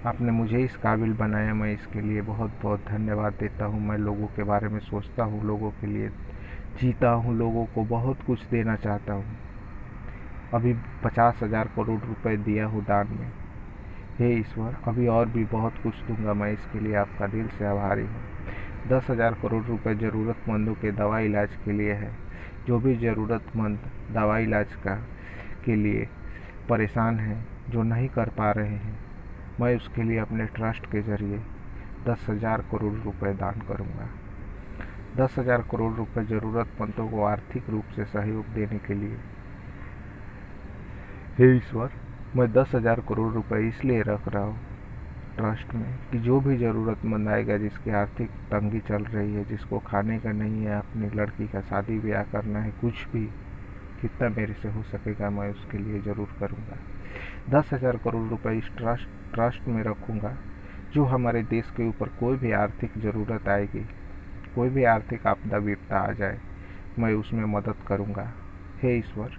आपने 0.06 0.32
मुझे 0.32 0.64
इस 0.64 0.78
काबिल 0.78 1.14
बनाया, 1.14 1.54
मैं 1.54 1.74
इसके 1.74 2.02
लिए 2.02 2.22
बहुत 2.22 2.52
बहुत 2.64 2.86
धन्यवाद 2.88 3.34
देता 3.34 3.66
हूँ। 3.66 3.82
मैं 3.82 3.98
लोगों 3.98 4.28
के 4.28 4.44
बारे 4.44 4.68
में 4.68 4.80
सोचता 4.80 5.24
हूँ, 5.24 5.44
लोगों 5.46 5.72
के 5.72 5.88
लिए 5.88 6.10
जीता 6.80 7.10
हूँ, 7.10 7.38
लोगों 7.38 7.66
को 7.66 7.84
बहुत 7.86 8.22
कुछ 8.22 8.46
देना 8.46 8.76
चाहता 8.76 9.14
हूँ। 9.14 9.38
अभी 10.54 10.74
पचास 11.04 11.40
हज़ार 11.44 11.70
करोड़ 11.76 12.00
रुपए 12.02 12.36
दिया 12.38 12.66
हूँ 12.66 12.84
दान 12.86 13.08
में। 13.12 13.32
हे 14.20 14.34
ईश्वर, 14.34 14.76
अभी 14.88 15.08
और 15.08 15.30
भी 15.30 15.44
बहुत 15.46 15.74
कुछ 15.84 16.02
दूँगा 16.02 16.34
मैं, 16.34 16.52
इसके 16.54 16.80
लिए 16.80 16.96
आपका 16.96 17.28
दिल 17.28 17.48
से 17.48 17.66
आभारी 17.66 18.02
हूँ। 18.02 18.22
दस 18.90 19.10
हज़ार 19.10 19.34
करोड़ 19.34 19.64
रुपए 19.66 19.96
ज़रूरतमंदों 19.96 20.74
के 20.74 20.92
दवा 20.92 21.20
इलाज 21.20 21.56
के 21.66 21.72
लिए 21.72 21.94
है। 21.94 22.12
जो 22.68 22.80
भी 22.80 22.96
ज़रूरतमंद 22.96 23.90
दवा 24.12 24.38
इलाज 24.38 24.76
का, 24.76 24.96
के 25.66 25.76
लिए 25.76 26.08
परेशान 26.70 27.20
हैं, 27.20 27.44
जो 27.70 27.84
नहीं 27.84 28.08
कर 28.10 28.30
पा 28.30 28.52
रहे 28.52 28.68
हैं, 28.68 28.98
मैं 29.60 29.76
उसके 29.76 30.04
लिए 30.04 30.18
अपने 30.18 30.46
ट्रस्ट 30.46 30.86
के 30.86 31.02
ज़रिए 31.02 31.42
दस 32.08 32.26
हज़ार 32.30 32.62
करोड़ 32.72 32.94
रुपए 32.96 33.34
दान 33.34 33.62
करूँगा। 33.68 34.10
दस 35.18 35.36
हज़ार 35.38 35.62
करोड़ 35.72 35.94
रुपए 35.96 36.24
ज़रूरतमंदों 36.26 37.08
को 37.10 37.24
आर्थिक 37.24 37.70
रूप 37.70 37.86
से 37.96 38.06
सहयोग 38.06 38.46
देने 38.54 38.78
के 38.80 38.94
लिए। 38.94 39.18
हे 41.38 41.56
ईश्वर, 41.56 41.92
मैं 42.36 42.52
दस 42.54 42.72
हज़ार 42.76 43.02
करोड़ 43.10 43.32
रुपए 43.34 43.68
इसलिए 43.68 44.02
रख 44.02 44.28
रहा 44.28 44.44
हूँ 44.44 44.60
ट्रस्ट 45.38 45.74
में 45.76 45.98
कि 46.12 46.20
जो 46.20 46.40
भी 46.42 46.58
ज़रूरतमंद 46.58 47.30
आएगा, 47.30 47.58
जिसकी 47.58 47.92
आर्थिक 47.94 48.30
तंगी 48.52 48.80
चल 48.88 49.04
रही 49.06 49.34
है, 49.34 49.44
जिसको 49.46 49.80
खाने 49.88 50.20
का 50.20 50.32
नहीं 50.34 50.64
है, 50.66 50.78
अपनी 50.78 51.10
लड़की 51.16 51.48
का 51.48 51.62
शादी 51.64 52.00
ब्याह 52.00 52.24
करना 52.32 52.60
है, 52.60 52.72
कुछ 52.82 53.06
भी 53.08 53.26
कितना 54.02 54.30
मेरे 54.30 54.54
से 54.54 54.70
हो 54.70 54.84
सकेगा, 54.86 55.30
मैं 55.30 55.50
उसके 55.52 55.78
लिए 55.78 56.02
ज़रूर 56.02 56.36
करूँगा। 56.40 56.78
दस 57.50 57.74
हज़ार 57.74 57.98
करोड़ 57.98 58.28
रुपए 58.30 58.58
इस 58.58 58.72
ट्रस्ट 58.78 59.34
ट्रस्ट 59.34 59.68
में 59.68 59.84
रखूँगा, 59.84 60.38
जो 60.94 61.06
हमारे 61.06 61.44
देश 61.46 61.72
के 61.78 61.88
ऊपर 61.90 62.18
कोई 62.20 62.38
भी 62.38 62.52
आर्थिक 62.56 62.98
ज़रूरत 63.00 63.48
आएगी। 63.50 63.86
कोई 64.58 64.70
भी 64.70 64.84
आर्थिक 64.86 65.26
आपदा 65.28 65.58
विपदा 65.60 65.98
आ 66.00 66.12
जाए, 66.12 66.38
मैं 67.00 67.14
उसमें 67.14 67.44
मदद 67.48 67.84
करूँगा। 67.88 68.32
हे 68.82 68.98
ईश्वर, 68.98 69.38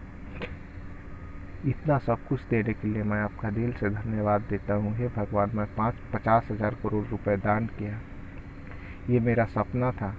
इतना 1.67 1.97
सब 1.99 2.27
कुछ 2.29 2.45
देने 2.51 2.73
के 2.73 2.89
लिए 2.89 3.03
मैं 3.03 3.21
आपका 3.21 3.51
दिल 3.51 3.73
से 3.73 3.91
धन्यवाद 3.91 4.43
देता 4.51 4.75
हूँ। 4.75 4.95
हे 4.97 5.09
भगवान, 5.09 5.51
मैं 5.55 5.67
पाँच, 5.77 5.95
पचास 6.15 6.49
हज़ार 6.51 6.75
करोड़ 6.83 7.05
रुपए 7.07 7.37
दान 7.37 7.67
किया। 7.79 7.99
ये 9.11 9.21
मेरा 9.21 9.45
सपना 9.47 9.91
था, 9.93 10.15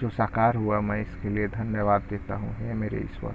जो 0.00 0.08
साकार 0.10 0.56
हुआ, 0.56 0.80
मैं 0.80 1.00
इसके 1.02 1.28
लिए 1.28 1.48
धन्यवाद 1.48 2.02
देता 2.10 2.34
हूँ। 2.34 2.54
हे 2.56 2.74
मेरे 2.74 3.00
ईश्वर, 3.00 3.34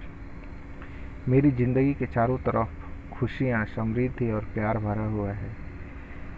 मेरी 1.30 1.52
ज़िंदगी 1.52 1.94
के 1.94 2.06
चारों 2.06 2.38
तरफ़ 2.38 3.16
खुशियाँ, 3.16 3.66
समृद्धि 3.66 4.32
और 4.32 4.46
प्यार 4.54 4.78
भरा 4.78 5.06
हुआ 5.08 5.32
है। 5.32 5.67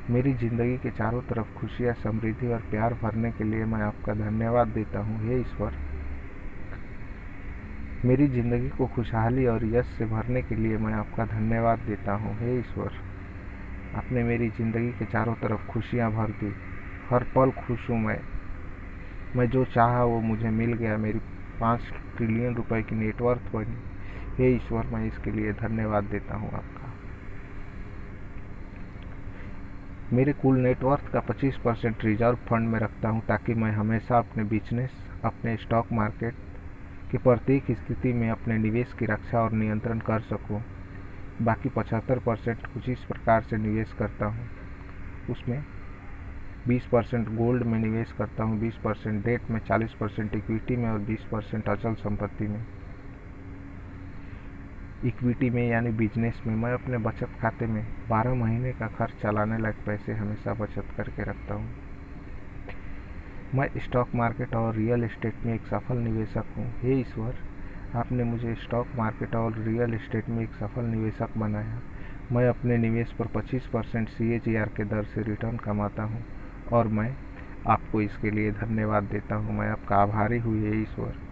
मेरी 0.10 0.34
ज़िंदगी 0.34 0.78
के 0.78 0.90
चारों 0.90 1.22
तरफ़ 1.22 1.54
खुशियाँ 1.54 1.94
समृद्धि 1.94 2.48
और 2.48 2.60
प्यार 2.60 2.94
भरने 2.94 3.32
के 3.32 3.44
लिए 3.44 3.66
मैं 3.66 3.82
आपका 3.82 4.14
धन्यवाद 4.14 4.68
देता 4.68 5.00
हूँ, 5.00 5.18
हे 5.28 5.40
ईश्वर। 5.42 5.72
मेरी 8.06 8.28
ज़िंदगी 8.28 8.70
को 8.70 8.88
खुशहाली 8.88 9.46
और 9.46 9.66
यश 9.66 9.86
से 9.86 10.06
भरने 10.06 10.42
के 10.42 10.56
लिए 10.56 10.78
मैं 10.78 10.94
आपका 10.94 11.26
धन्यवाद 11.26 11.80
देता 11.80 12.14
हूँ, 12.14 12.36
हे 12.40 12.60
ईश्वर। 12.60 12.92
आपने 13.96 14.24
मेरी 14.24 14.50
ज़िंदगी 14.50 14.92
के 14.92 15.06
चारों 15.06 15.34
तरफ़ 15.34 15.68
खुशियाँ 15.68 16.12
भर 16.12 16.32
दी, 16.32 16.54
हर 17.10 17.24
पल 17.24 17.52
खुश 17.52 17.90
हूँ 17.90 18.00
मैं। 18.00 18.20
मैं 19.36 19.50
जो 19.50 19.66
चाहा 19.66 20.04
वो 20.04 20.22
मुझे 20.22 20.50
मिल 20.50 20.74
गया, 20.74 20.98
मेरी 20.98 21.20
पाँच 21.62 21.82
ट्रिलियन 22.18 22.56
रुपए 22.56 22.82
की 22.82 22.96
नेटवर्थ 22.96 23.56
बनी। 23.56 23.78
हे 24.38 24.56
ईश्वर, 24.56 24.86
मैं 24.86 25.08
इसके 25.08 25.32
लिए 25.32 25.54
धन्यवाद 25.54 26.04
देता 26.04 26.38
हूँ 26.38 26.52
आपका। 26.54 26.79
मेरे 30.14 30.34
कुल 30.34 30.58
नेटवर्थ 30.58 31.08
का 31.14 31.20
25 31.20 31.58
परसेंट 31.64 32.04
रिज़र्व 32.06 32.36
फंड 32.50 32.68
में 32.68 32.80
रखता 32.80 33.10
हूँ 33.10 33.22
ताकि 33.22 33.54
मैं 33.54 33.72
हमेशा 33.72 34.18
अपने 34.18 34.44
बिज़नेस 34.44 34.92
अपने 35.26 35.56
स्टॉक 35.58 35.92
मार्केट 35.94 36.34
की 37.12 37.18
प्रत्येक 37.18 37.66
स्थिति 37.72 38.14
में 38.14 38.30
अपने 38.30 38.58
निवेश 38.58 38.94
की 38.94 39.06
रक्षा 39.06 39.42
और 39.42 39.52
नियंत्रण 39.52 40.00
कर 40.00 40.22
सकूँ। 40.22 40.62
बाकी 41.42 41.70
75 41.70 42.24
परसेंट 42.26 42.66
कुछ 42.74 42.90
इस 42.90 43.04
प्रकार 43.04 43.42
से 43.42 43.58
निवेश 43.58 43.94
करता 44.00 44.26
हूँ। 44.26 44.48
उसमें 45.30 45.64
20 46.68 46.88
परसेंट 46.92 47.30
गोल्ड 47.30 47.64
में 47.64 47.80
निवेश 47.80 48.12
करता 48.12 48.44
हूँ 48.44 48.60
20 48.60 48.82
परसेंट 48.84 49.24
डेट 49.26 49.52
में 49.52 49.60
40 49.60 49.94
परसेंट 50.00 50.36
इक्विटी 50.36 50.76
में 50.76 50.90
और 50.90 51.00
20 51.00 51.30
परसेंट 51.32 51.70
अचल 51.70 51.94
संपत्ति 51.94 52.48
में। 52.48 52.79
इक्विटी 55.06 55.50
में 55.50 55.70
यानी 55.70 55.92
बिज़नेस 55.92 56.42
में, 56.48 56.56
मैं 56.56 56.74
अपने 56.74 56.98
बचत 56.98 57.30
खाते 57.42 57.66
में 57.66 57.86
12 58.10 58.34
महीने 58.34 58.72
का 58.72 58.88
खर्च 58.88 59.14
चलाने 59.22 59.58
लायक 59.58 59.76
पैसे 59.86 60.14
हमेशा 60.14 60.54
बचत 60.54 60.84
करके 60.98 61.24
रखता 61.24 61.54
हूँ। 61.54 61.70
मैं 63.56 63.70
स्टॉक 63.78 64.10
मार्केट 64.16 64.56
और 64.56 64.76
रियल 64.76 65.04
इस्टेट 65.04 65.34
में 65.46 65.54
एक 65.54 65.62
सफल 65.62 65.98
निवेशक 65.98 66.44
हूँ। 66.58 66.66
हे 66.82 67.00
ईश्वर, 67.00 67.36
आपने 67.96 68.24
मुझे 68.24 68.56
स्टॉक 68.56 68.88
मार्केट 68.96 69.36
और 69.36 69.54
रियल 69.58 69.94
इस्टेट 69.94 70.30
में 70.30 70.44
एक 70.44 70.50
सफल 70.50 70.82
निवेशक 70.82 71.38
बनाया। 71.38 71.82
मैं 72.32 72.48
अपने 72.50 72.78
निवेश 72.78 73.12
पर 73.12 73.28
25 73.28 73.68
परसेंट 73.68 74.10
सी 74.10 74.40
के 74.40 74.84
दर 74.84 75.04
से 75.04 75.22
रिटर्न 75.22 75.58
कमाता 75.58 76.04
हूँ 76.04 76.26
और 76.74 76.88
मैं 76.88 77.16
आपको 77.68 78.02
इसके 78.02 78.32
लिए 78.32 78.52
धन्यवाद 78.52 79.04
देता 79.04 79.36
हूँ। 79.36 79.60
मैं 79.60 79.70
आपका 79.70 79.96
आभारी 79.96 80.38
हूँ, 80.38 80.60
हे 80.60 80.82
ईश्वर। 80.82 81.29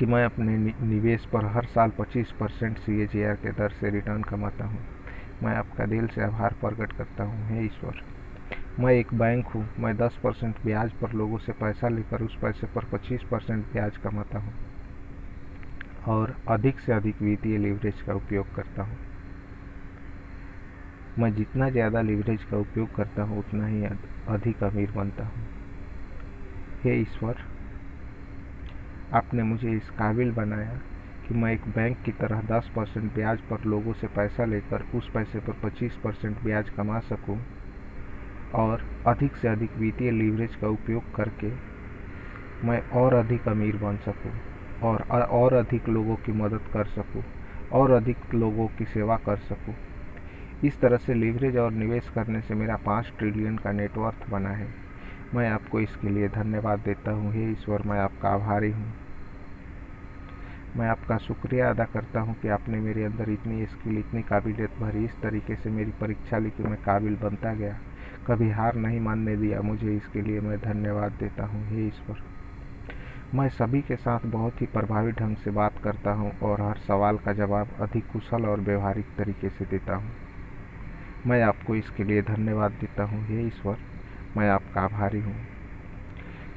कि 0.00 0.06
मैं 0.06 0.24
अपने 0.24 0.56
निवेश 0.86 1.24
पर 1.26 1.44
हर 1.46 1.66
साल 1.66 1.90
25 1.90 2.32
परसेंट 2.40 2.78
सी 2.78 3.06
के 3.14 3.52
दर 3.52 3.70
से 3.70 3.90
रिटर्न 3.90 4.22
कमाता 4.22 4.64
हूँ। 4.64 4.80
मैं 5.42 5.54
आपका 5.56 5.86
दिल 5.86 6.06
से 6.06 6.22
आभार 6.22 6.54
प्रकट 6.60 6.92
करता 6.92 7.24
हूँ, 7.24 7.48
हे 7.48 7.64
ईश्वर। 7.64 8.02
मैं 8.80 8.92
एक 8.92 9.14
बैंक 9.14 9.46
हूँ, 9.46 9.68
मैं 9.78 9.96
10 9.96 10.18
परसेंट 10.22 10.56
ब्याज 10.64 10.92
पर 10.92 11.12
लोगों 11.12 11.38
से 11.38 11.52
पैसा 11.52 11.88
लेकर 11.88 12.22
उस 12.22 12.36
पैसे 12.42 12.66
पर 12.66 12.84
25 12.92 13.24
परसेंट 13.30 13.64
ब्याज 13.72 13.96
कमाता 13.96 14.38
हूँ 14.38 14.54
और 16.08 16.36
अधिक 16.48 16.80
से 16.80 16.92
अधिक 16.92 17.22
वित्तीय 17.22 17.58
लीवरेज 17.58 18.02
का 18.02 18.14
उपयोग 18.14 18.54
करता 18.54 18.82
हूँ। 18.82 18.98
मैं 21.18 21.34
जितना 21.34 21.70
ज़्यादा 21.70 22.00
लीवरेज 22.02 22.44
का 22.44 22.58
उपयोग 22.58 22.94
करता 22.96 23.22
हूँ, 23.22 23.38
उतना 23.38 23.66
ही 23.66 23.84
अधिक 24.28 24.62
अमीर 24.64 24.90
बनता 24.90 25.24
हूँ। 25.24 25.46
हे 26.84 27.00
ईश्वर 27.00 27.34
आपने 29.14 29.42
मुझे 29.42 29.70
इस 29.70 29.90
काबिल 29.90 30.32
बनाया 30.32 30.80
कि 31.28 31.34
मैं 31.34 31.52
एक 31.52 31.60
बैंक 31.68 31.96
की 32.04 32.12
तरह 32.12 32.40
10 32.40 32.68
परसेंट 32.76 33.12
ब्याज 33.14 33.40
पर 33.40 33.64
लोगों 33.64 33.92
से 33.92 34.06
पैसा 34.06 34.44
लेकर 34.44 34.84
उस 34.94 35.10
पैसे 35.10 35.40
पर 35.40 35.52
25 35.64 35.92
परसेंट 35.92 36.42
ब्याज 36.42 36.70
कमा 36.70 36.98
सकूँ 37.00 37.38
और 38.54 38.82
अधिक 39.06 39.36
से 39.36 39.48
अधिक 39.48 39.76
वित्तीय 39.76 40.10
लीवरेज 40.10 40.56
का 40.56 40.68
उपयोग 40.68 41.14
करके 41.14 41.50
मैं 42.66 42.80
और 42.90 43.14
अधिक 43.14 43.48
अमीर 43.48 43.76
बन 43.76 43.96
सकूँ 43.96 44.32
और 44.82 45.02
और 45.30 45.54
अधिक 45.54 45.88
लोगों 45.88 46.16
की 46.16 46.32
मदद 46.32 46.70
कर 46.72 46.84
सकूँ 46.84 47.22
और 47.72 47.90
अधिक 47.90 48.34
लोगों 48.34 48.66
की 48.68 48.84
सेवा 48.84 49.16
कर 49.16 49.36
सकूँ। 49.36 49.74
इस 50.64 50.80
तरह 50.80 50.96
से 50.96 51.14
लीवरेज 51.14 51.56
और 51.56 51.70
निवेश 51.72 52.08
करने 52.08 52.40
से 52.40 52.54
मेरा 52.54 52.76
पाँच 52.76 53.12
ट्रिलियन 53.18 53.56
का 53.56 53.72
नेटवर्थ 53.72 54.30
बना 54.30 54.48
है। 54.48 54.85
मैं 55.34 55.48
आपको 55.50 55.80
इसके 55.80 56.08
लिए 56.08 56.28
धन्यवाद 56.28 56.78
देता 56.78 57.10
हूँ। 57.10 57.32
हे 57.32 57.50
ईश्वर, 57.52 57.82
मैं 57.82 57.98
आपका 57.98 58.28
आभारी 58.28 58.70
हूँ। 58.70 58.92
मैं 60.76 60.88
आपका 60.88 61.16
शुक्रिया 61.18 61.70
अदा 61.70 61.84
करता 61.84 62.20
हूँ 62.20 62.34
कि 62.34 62.48
आपने 62.48 62.80
मेरे 62.80 63.04
अंदर 63.04 63.30
इतनी 63.30 63.66
स्किल 63.66 63.98
इतनी 63.98 64.22
काबिलियत 64.22 64.70
भरी, 64.80 65.04
इस 65.04 65.20
तरीके 65.22 65.56
से 65.56 65.70
मेरी 65.70 65.90
परीक्षा 65.90 66.38
ली 66.38 66.50
कि 66.50 66.62
मैं 66.62 66.76
काबिल 66.82 67.16
बनता 67.16 67.54
गया। 67.54 67.76
कभी 68.26 68.50
हार 68.50 68.74
नहीं 68.74 69.00
मानने 69.00 69.36
दिया, 69.36 69.60
मुझे 69.60 69.96
इसके 69.96 70.22
लिए 70.22 70.40
मैं 70.40 70.58
धन्यवाद 70.58 71.12
देता 71.12 71.44
हूँ। 71.44 71.66
हे 71.68 71.86
ईश्वर, 71.86 72.22
मैं 73.34 73.48
सभी 73.48 73.80
के 73.82 73.96
साथ 73.96 74.26
बहुत 74.26 74.60
ही 74.62 74.66
प्रभावी 74.66 75.12
ढंग 75.12 75.36
से 75.36 75.50
बात 75.50 75.78
करता 75.84 76.12
हूँ 76.12 76.32
और 76.40 76.60
हर 76.60 76.76
सवाल 76.76 77.18
का 77.18 77.32
जवाब 77.32 77.68
अधिक 77.80 78.06
कुशल 78.12 78.46
और 78.46 78.60
व्यवहारिक 78.60 79.06
तरीके 79.18 79.48
से 79.48 79.64
देता 79.64 79.94
हूँ। 79.94 80.12
मैं 81.26 81.42
आपको 81.42 81.74
इसके 81.74 82.04
लिए 82.04 82.22
धन्यवाद 82.22 82.72
देता 82.72 83.04
हूँ। 83.04 83.26
हे 83.26 83.46
ईश्वर 83.46 83.76
मैं 84.36 84.48
आपका 84.50 84.80
आभारी 84.80 85.20
हूँ 85.20 85.34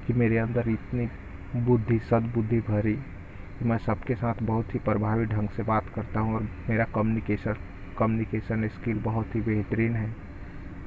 कि 0.08 0.14
मेरे 0.14 0.38
अंदर 0.38 0.70
इतनी 0.70 1.08
बुद्धि, 1.56 2.00
सद्बुद्धि 2.00 2.60
भरी 2.60 2.94
कि 2.94 3.66
मैं 3.66 3.78
सबके 3.78 4.16
साथ 4.16 4.42
बहुत 4.42 4.74
ही 4.74 4.80
प्रभावी 4.80 5.26
ढंग 5.26 5.50
से 5.50 5.64
बात 5.64 5.90
करता 5.96 6.20
हूँ 6.20 6.36
और 6.36 6.50
मेरा 6.70 6.86
कम्युनिकेशन 6.96 7.56
कम्युनिकेशन 8.00 8.68
स्किल 8.68 9.00
बहुत 9.00 9.36
ही 9.36 9.42
बेहतरीन 9.42 9.96
है 9.96 10.14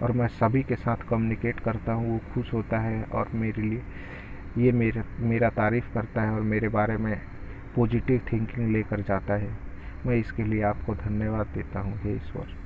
और 0.03 0.13
मैं 0.13 0.29
सभी 0.29 0.63
के 0.63 0.77
साथ 0.77 0.97
कम्युनिकेट 0.97 1.61
करता 1.61 1.93
हूँ, 1.93 2.13
वो 2.13 2.21
खुश 2.35 2.53
होता 2.55 2.79
है 2.79 3.03
और 3.05 3.29
मेरे 3.35 3.63
लिए, 3.63 3.83
ये 4.59 4.73
मेरा 4.73 5.05
मेरा 5.21 5.49
तारीफ़ 5.51 5.93
करता 5.95 6.23
है 6.23 6.31
और 6.31 6.41
मेरे 6.41 6.69
बारे 6.69 6.97
में 6.97 7.21
पॉजिटिव 7.77 8.21
थिंकिंग 8.33 8.73
लेकर 8.73 9.01
जाता 9.01 9.35
है। 9.35 9.57
मैं 10.07 10.17
इसके 10.17 10.45
लिए 10.45 10.63
आपको 10.63 10.95
धन्यवाद 10.95 11.47
देता 11.47 11.81
हूँ, 11.81 11.99
हे 11.99 12.17
ईश्वर। 12.17 12.62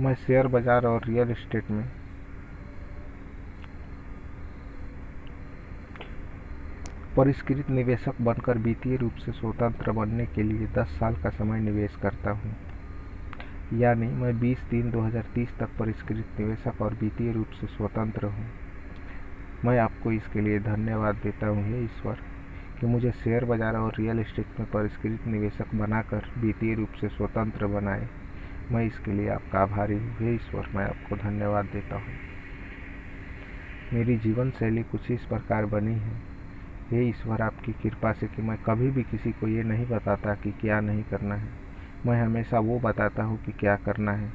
मैं 0.00 0.14
शेयर 0.14 0.46
बाज़ार 0.46 0.84
और 0.86 1.04
रियल 1.04 1.30
इस्टेट 1.30 1.70
में। 1.70 1.84
परिष्कृत 7.16 7.70
निवेशक 7.70 8.20
बनकर 8.20 8.58
वित्तीय 8.58 8.96
रूप 8.96 9.14
से 9.14 9.32
स्वतंत्र 9.32 9.92
बनने 9.92 10.26
के 10.26 10.42
लिए 10.42 10.66
10 10.76 10.88
साल 10.98 11.14
का 11.14 11.30
समय 11.30 11.60
निवेश 11.60 11.96
करता 12.02 12.30
हूँ। 12.30 12.54
यानी 13.74 14.06
मैं 14.06 14.32
20 14.40 14.62
तीन 14.70 14.90
2030 14.90 15.58
तक 15.60 15.76
परिष्कृत 15.78 16.38
निवेशक 16.40 16.82
और 16.82 16.94
वित्तीय 17.00 17.32
रूप 17.32 17.58
से 17.60 17.66
स्वतंत्र 17.66 18.26
हूँ। 18.26 18.46
मैं 19.64 19.78
आपको 19.78 20.12
इसके 20.12 20.40
लिए 20.40 20.58
धन्यवाद 20.60 21.16
देता 21.24 21.46
हूँ 21.46 21.64
हे 21.64 21.82
ईश्वर, 21.84 22.22
कि 22.80 22.86
मुझे 22.86 23.10
शेयर 23.14 23.44
बाज़ार 23.44 23.76
और 23.76 23.94
रियल 23.98 24.20
इस्टेट 24.20 24.60
में 24.60 24.70
परिष्कृत 24.70 25.26
निवेशक 25.26 25.74
बनाकर 25.74 26.30
वित्तीय 26.38 26.74
रूप 26.74 26.92
से 27.00 27.08
स्वतंत्र 27.08 27.66
बनाए। 27.66 28.08
मैं 28.72 28.86
इसके 28.86 29.12
लिए 29.12 29.28
आपका 29.28 29.58
आभारी 29.58 29.94
हूँ। 29.94 30.16
हे 30.18 30.34
ईश्वर, 30.34 30.68
मैं 30.74 30.84
आपको 30.84 31.16
धन्यवाद 31.16 31.64
देता 31.64 31.96
हूँ। 31.96 32.14
मेरी 33.92 34.16
जीवन 34.16 34.50
शैली 34.50 34.82
कुछ 34.82 35.10
इस 35.10 35.24
प्रकार 35.24 35.66
बनी 35.66 35.94
है। 35.94 36.12
हे 36.90 37.08
ईश्वर, 37.08 37.42
आपकी 37.42 37.72
कृपा 37.72 38.12
से 38.12 38.26
कि 38.26 38.42
मैं 38.42 38.58
कभी 38.58 38.90
भी 38.90 39.02
किसी 39.02 39.32
को 39.32 39.48
ये 39.48 39.62
नहीं 39.62 39.86
बताता 39.86 40.34
कि 40.34 40.50
क्या 40.50 40.80
नहीं 40.80 41.02
करना 41.02 41.34
है। 41.34 41.48
मैं 42.06 42.22
हमेशा 42.22 42.58
वो 42.58 42.78
बताता 42.78 43.22
हूँ 43.22 43.44
कि 43.44 43.52
क्या 43.52 43.76
करना 43.76 44.12
है 44.12 44.32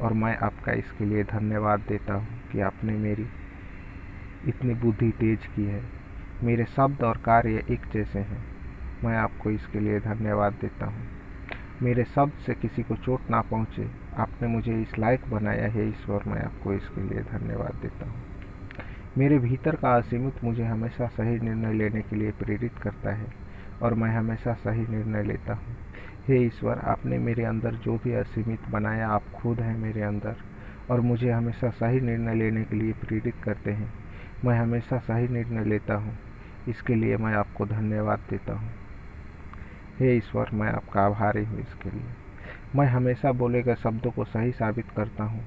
और 0.00 0.12
मैं 0.12 0.36
आपका 0.36 0.72
इसके 0.72 1.04
लिए 1.04 1.24
धन्यवाद 1.24 1.80
देता 1.80 2.14
हूँ 2.14 2.40
कि 2.52 2.60
आपने 2.60 2.92
मेरी 2.92 3.26
इतनी 4.48 4.74
बुद्धि 4.74 5.10
तेज 5.10 5.46
की 5.46 5.64
है। 5.64 5.82
मेरे 6.42 6.64
शब्द 6.64 7.02
और 7.02 7.16
कार्य 7.16 7.64
एक 7.70 7.80
जैसे 7.92 8.18
हैं। 8.18 8.44
मैं 9.04 9.16
आपको 9.16 9.50
इसके 9.50 9.80
लिए 9.80 10.00
धन्यवाद 10.00 10.52
देता 10.52 10.86
हूँ। 10.86 11.15
मेरे 11.82 12.04
शब्द 12.04 12.32
से 12.32 12.54
किसी 12.54 12.82
को 12.82 12.96
चोट 12.96 13.20
ना 13.30 13.40
पहुँचे। 13.40 13.90
आपने 14.16 14.48
मुझे 14.48 14.82
इस 14.82 14.98
लायक 14.98 15.20
बनाया 15.30 15.68
है, 15.68 15.88
ईश्वर, 15.88 16.22
मैं 16.26 16.42
आपको 16.42 16.72
इसके 16.72 17.00
लिए 17.00 17.20
धन्यवाद 17.20 17.74
देता 17.82 18.06
हूँ। 18.06 18.22
मेरे 19.18 19.38
भीतर 19.38 19.76
का 19.76 19.94
असीमित 19.94 20.44
मुझे 20.44 20.64
हमेशा 20.64 21.06
सही 21.06 21.38
निर्णय 21.40 21.72
लेने 21.72 22.02
के 22.02 22.16
लिए 22.16 22.30
प्रेरित 22.30 22.78
करता 22.78 23.10
है, 23.10 23.26
और 23.82 23.94
मैं 23.94 24.16
हमेशा 24.16 24.54
सही 24.54 24.86
निर्णय 24.88 25.22
लेता 25.22 25.54
हूँ। 25.54 25.76
हे 26.28 26.36
ईश्वर, 26.36 26.78
आपने 26.78 27.18
मेरे 27.18 27.44
अंदर 27.44 27.74
जो 27.74 27.96
भी 28.04 28.12
असीमित 28.12 28.60
बनाया, 28.70 29.08
आप 29.08 29.22
खुद 29.34 29.60
हैं 29.60 29.78
मेरे 29.78 30.02
अंदर, 30.02 30.36
और 30.90 31.00
मुझे 31.00 31.30
हमेशा 31.30 31.70
सही 31.70 32.00
निर्णय 32.00 32.34
लेने 32.34 32.64
के 32.64 32.76
लिए 32.76 32.92
प्रेरित 32.92 33.34
करते 33.44 33.70
हैं। 33.70 33.92
मैं 34.44 34.58
हमेशा 34.58 34.98
सही 34.98 35.28
निर्णय 35.28 35.64
लेता 35.64 35.94
हूँ। 35.94 36.18
इसके 36.68 36.94
लिए 36.94 37.16
मैं 37.16 37.34
आपको 37.34 37.66
धन्यवाद 37.66 38.18
देता 38.30 38.52
हूँ। 38.52 38.85
हे 40.00 40.16
ईश्वर, 40.16 40.50
मैं 40.52 40.68
आपका 40.68 41.00
आभारी 41.00 41.44
हूँ 41.44 41.60
इसके 41.60 41.90
लिए। 41.90 42.04
मैं 42.76 42.86
हमेशा 42.86 43.32
बोले 43.32 43.62
गए 43.62 43.74
शब्दों 43.74 44.10
को 44.10 44.24
सही 44.24 44.52
साबित 44.52 44.86
करता 44.96 45.24
हूँ 45.24 45.44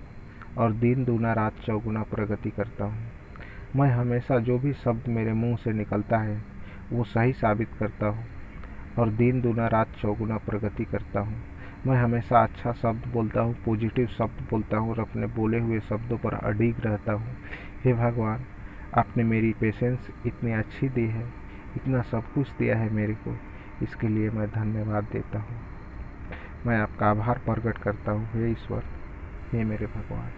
और 0.58 0.72
दिन, 0.74 1.06
दूना, 1.06 1.34
रात, 1.34 1.54
चौगुना 1.66 2.02
प्रगति 2.04 2.50
करता 2.50 2.86
हूँ। 2.86 3.12
मैं 3.76 3.90
हमेशा 3.92 4.40
जो 4.40 4.58
भी 4.60 4.74
शब्द 4.74 5.08
मेरे 5.08 5.34
मुँह 5.34 5.56
से 5.56 5.74
निकलता 5.74 6.18
है, 6.18 6.42
वो 6.92 7.04
सही 7.04 7.34
साबित 7.34 7.70
करता 7.80 8.08
हूँ 8.08 8.26
और 9.00 9.10
दिन, 9.10 9.42
दूना, 9.42 9.68
रात, 9.68 9.88
चौगुना 10.02 10.38
प्रगति 10.38 10.86
करता 10.86 11.20
हूँ। 11.20 11.42
मैं 11.88 11.98
हमेशा 11.98 12.44
अच्छा 12.44 12.72
शब्द 12.72 13.06
बोलता 13.14 13.42
हूँ, 13.42 13.56
पॉजिटिव 13.66 14.08
शब्द 14.08 14.48
बोलता 14.52 14.78
हूँ 14.78 14.92
और 14.92 15.00
अपने 15.00 15.28
बोले 15.28 15.60
हुए 15.60 15.80
शब्दों 15.80 16.18
पर 16.18 16.34
अडिग 16.34 16.80
रहता 16.80 17.14
हूँ। 17.14 17.36
हे 17.84 17.94
भगवान, 17.94 18.46
आपने 18.94 19.24
मेरी 19.24 19.54
पेशेंस 19.54 20.10
इतनी 20.26 20.52
अच्छी 20.52 20.90
दी 20.90 21.06
है, 21.08 21.28
इतना 21.76 22.02
सब 22.02 22.34
कुछ 22.34 22.52
दिया 22.60 22.78
है 22.78 22.90
मेरे 22.90 23.14
को। 23.14 23.36
इसके 23.84 24.08
लिए 24.08 24.30
मैं 24.30 24.48
धन्यवाद 24.48 25.04
देता 25.04 25.40
हूँ। 25.40 25.60
मैं 26.66 26.80
आपका 26.80 27.10
आभार 27.10 27.38
प्रकट 27.38 27.78
करता 27.78 28.12
हूँ। 28.12 28.30
हे 28.34 28.52
ईश्वर, 28.52 28.84
हे 29.52 29.64
मेरे 29.64 29.86
भगवान, 29.86 30.30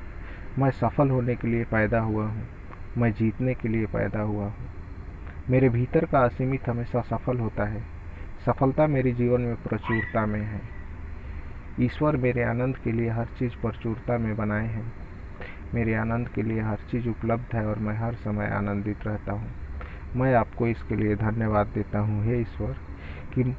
मैं 0.60 0.72
सफल 0.72 1.10
होने 1.10 1.36
के 1.36 1.48
लिए 1.48 1.64
पैदा 1.64 2.00
हुआ 2.00 2.26
हूँ। 2.26 2.48
मैं 2.98 3.14
जीतने 3.14 3.54
के 3.54 3.68
लिए 3.68 3.86
पैदा 3.86 4.22
हुआ 4.22 4.46
हूँ। 4.46 4.70
मेरे 5.50 5.70
भीतर 5.70 6.06
का 6.06 6.20
असीमित 6.20 6.70
हमेशा 6.70 7.02
सफल 7.02 7.38
होता 7.38 7.64
है। 7.64 7.84
सफलता 8.46 8.88
मेरे 8.88 9.12
जीवन 9.12 9.42
में 9.42 9.56
प्रचुरता 9.56 10.26
में 10.26 10.42
है। 10.42 10.62
ईश्वर 11.80 12.18
मेरे 12.18 12.44
आनंद 12.44 12.78
के 12.78 12.92
लिए 12.92 13.10
हर 13.10 13.26
चीज़ 13.26 13.62
प्रचुरता 13.62 14.18
में 14.18 14.38
बनाए 14.38 14.68
हैं। 14.68 14.94
मेरे 15.74 15.94
आनंद 15.94 16.30
के 16.30 16.42
लिए 16.42 16.62
हर 16.62 16.78
चीज़ 16.92 17.10
उपलब्ध 17.10 17.56
है 17.56 17.66
और 17.68 17.80
मैं 17.80 17.98
हर 17.98 18.16
समय 18.16 18.46
आनंदित 18.46 19.08
रहता 19.08 19.32
हूँ। 19.32 19.52
मैं 20.16 20.36
आपको 20.36 20.68
इसके 20.68 20.96
लिए 20.96 21.16
धन्यवाद 21.16 21.68
देता 21.68 22.00
हूँ। 22.00 22.26
हे 22.26 22.42
ईश्वर 22.42 22.76
कि 23.38 23.56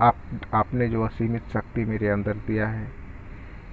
आप, 0.00 0.16
आपने 0.54 0.88
जो 0.88 1.02
असीमित 1.02 1.42
शक्ति 1.52 1.84
मेरे 1.84 2.08
अंदर 2.08 2.32
दिया 2.32 2.68
है, 2.68 2.88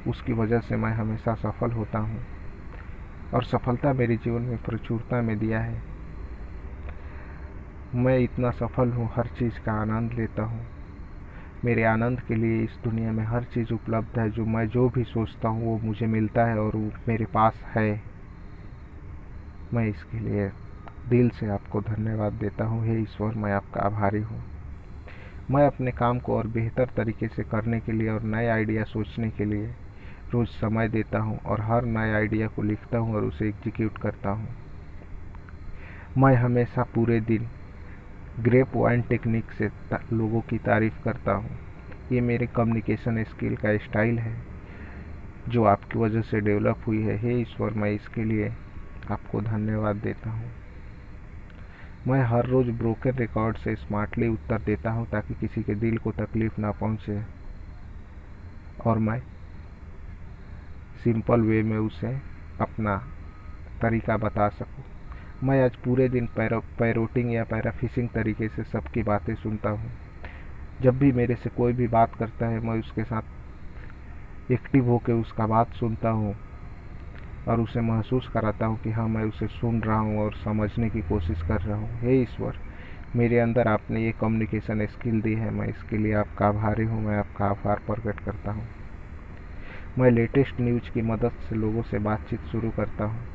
उसकी 0.08 0.34
वजह 0.34 0.60
से 0.60 0.76
मैं 0.76 0.92
हमेशा 0.92 1.34
सफल 1.36 1.72
होता 1.72 2.00
हूँ 2.00 2.22
और 3.34 3.44
सफलता 3.44 3.94
मेरे 3.94 4.18
जीवन 4.18 4.42
में 4.42 4.58
प्रचुरता 4.58 5.22
में 5.22 5.40
दिया 5.40 5.60
है। 5.60 5.82
मैं 7.96 8.20
इतना 8.20 8.52
सफल 8.52 8.90
हूँ, 8.90 9.10
हर 9.16 9.28
चीज़ 9.28 9.60
का 9.60 9.74
आनंद 9.74 10.14
लेता 10.14 10.44
हूँ। 10.44 10.66
मेरे 11.66 11.84
आनंद 11.84 12.22
के 12.22 12.36
लिए 12.36 12.64
इस 12.64 12.80
दुनिया 12.84 13.12
में 13.12 13.24
हर 13.24 13.44
चीज़ 13.44 13.74
उपलब्ध 13.74 14.20
है। 14.20 14.30
जो 14.30 14.46
मैं 14.46 14.68
जो 14.68 14.90
भी 14.90 15.04
सोचता 15.04 15.50
हूँ, 15.50 15.66
वो 15.66 15.78
मुझे 15.78 16.06
मिलता 16.06 16.46
है 16.46 16.60
और 16.60 16.76
वो 16.76 16.92
मेरे 17.08 17.26
पास 17.26 17.64
है। 17.76 18.04
मैं 19.74 19.88
इसके 19.88 20.20
लिए 20.20 20.52
दिल 21.10 21.30
से 21.30 21.48
आपको 21.48 21.82
धन्यवाद 21.82 22.34
देता 22.34 22.66
हूँ। 22.66 22.86
हे 22.86 23.02
ईश्वर, 23.02 23.34
मैं 23.34 23.52
आपका 23.52 23.82
आभारी 23.82 24.20
हूँ। 24.20 24.44
मैं 25.52 25.66
अपने 25.68 25.92
काम 25.92 26.20
को 26.20 26.36
और 26.38 26.48
बेहतर 26.48 26.86
तरीके 26.86 27.28
से 27.28 27.44
करने 27.44 27.80
के 27.80 27.92
लिए 27.92 28.10
और 28.10 28.24
नए 28.24 28.48
आइडिया 28.48 28.84
सोचने 28.84 29.30
के 29.30 29.46
लिए 29.46 29.66
रोज़ 30.34 30.50
समय 30.50 30.88
देता 30.90 31.20
हूँ 31.20 31.38
और 31.38 31.62
हर 31.62 31.86
नए 31.86 32.14
आइडिया 32.14 32.48
को 32.48 32.62
लिखता 32.62 32.98
हूँ 32.98 33.16
और 33.16 33.24
उसे 33.24 33.48
एग्जीक्यूट 33.48 33.98
करता 33.98 34.30
हूँ। 34.30 34.48
मैं 36.18 36.36
हमेशा 36.36 36.84
पूरे 36.84 37.20
दिन 37.22 37.48
ग्रेप 38.40 38.76
वाइन 38.76 39.02
टेक्निक 39.02 39.52
से 39.52 39.70
लोगों 40.14 40.42
की 40.42 40.58
तारीफ़ 40.58 41.04
करता 41.04 41.32
हूँ। 41.32 41.58
ये 42.12 42.22
मेरे 42.22 42.48
कम्युनिकेशन 42.48 43.24
स्किल 43.24 43.56
का 43.56 43.78
स्टाइल 43.78 44.20
है, 44.20 44.36
जो 45.50 45.64
आपकी 45.64 46.00
वजह 46.00 46.22
से 46.22 46.40
डेवलप 46.40 46.88
हुई 46.88 47.02
है। 47.02 47.18
हे 47.18 47.42
ईश्वर, 47.42 47.74
मैं 47.74 47.92
इसके 47.92 48.24
लिए 48.24 48.54
आपको 49.12 49.42
धन्यवाद 49.42 49.96
देता 49.96 50.30
हूँ। 50.30 50.61
मैं 52.08 52.22
हर 52.24 52.46
रोज़ 52.46 52.70
ब्रोकन 52.72 53.12
रिकॉर्ड 53.12 53.58
से 53.58 53.76
स्मार्टली 53.76 54.28
उत्तर 54.28 54.62
देता 54.62 54.92
हूँ 54.92 55.06
ताकि 55.06 55.34
किसी 55.34 55.64
के 55.64 55.76
दिल 55.76 55.98
को 55.98 56.12
तकलीफ़ 56.12 56.62
ना 56.62 56.72
पहुँचे। 56.72 57.20
और 58.86 59.00
मैं 59.00 59.22
सिंपल 61.04 61.42
वे 61.42 61.64
में 61.64 61.78
उसे 61.78 62.08
अपना 62.60 62.96
तरीका 63.82 64.18
बता 64.18 64.50
सकूँ। 64.50 64.84
मैं 65.44 65.64
आज 65.64 65.76
पूरे 65.76 66.10
दिन 66.10 66.28
पैरो, 66.36 66.60
पैरोटिंग 66.80 67.34
या 67.34 67.44
पैराफिशिंग 67.44 68.10
तरीके 68.10 68.48
से 68.48 68.64
सबकी 68.64 69.04
बातें 69.04 69.36
सुनता 69.36 69.70
हूँ। 69.70 69.92
जब 70.82 70.98
भी 70.98 71.12
मेरे 71.12 71.36
से 71.36 71.50
कोई 71.50 71.74
भी 71.74 71.88
बात 71.88 72.16
करता 72.16 72.48
है, 72.48 72.60
मैं 72.60 72.80
उसके 72.80 73.04
साथ 73.04 74.52
एक्टिव 74.52 74.90
होकर 74.90 75.14
उसका 75.14 75.48
बात 75.48 75.74
सुनता 75.74 76.10
हूँ। 76.10 76.36
और 77.48 77.60
उसे 77.60 77.82
महसूस 77.82 78.28
कराता 78.28 78.66
हूँ 78.66 78.78
कि 78.78 78.92
हाँ 78.92 79.08
मैं 79.08 79.24
उसे 79.24 79.48
सुन 79.48 79.82
रहा 79.82 80.00
हूँ 80.00 80.20
और 80.20 80.34
समझने 80.34 80.90
की 80.90 81.02
कोशिश 81.02 81.42
कर 81.42 81.62
रहा 81.62 81.78
हूँ। 81.78 82.00
हे 82.00 82.22
ईश्वर 82.22 82.58
मेरे 83.16 83.40
अंदर 83.40 83.68
आपने 83.68 84.04
ये 84.06 84.12
कम्युनिकेशन 84.12 84.86
स्किल 84.86 85.22
दी 85.22 85.34
है। 85.34 85.50
मैं 85.52 85.68
इसके 85.68 85.98
लिए 85.98 86.14
आपका 86.14 86.48
आभारी 86.48 86.84
हूँ 86.84 87.02
मैं 87.02 87.18
आपका 87.18 87.46
आभार 87.46 87.80
प्रकट 87.88 88.20
करता 88.20 88.52
हूँ। 88.52 88.68
मैं 90.00 90.12
लेटेस्ट 90.12 90.62
न्यूज़ 90.62 90.92
की 90.92 91.02
मदद 91.02 91.32
से 91.50 91.56
लोगों 91.56 91.82
से 91.82 92.00
बातचीत 92.00 92.42
शुरू 92.42 92.70
करता 92.70 93.06
हूँ 93.06 93.26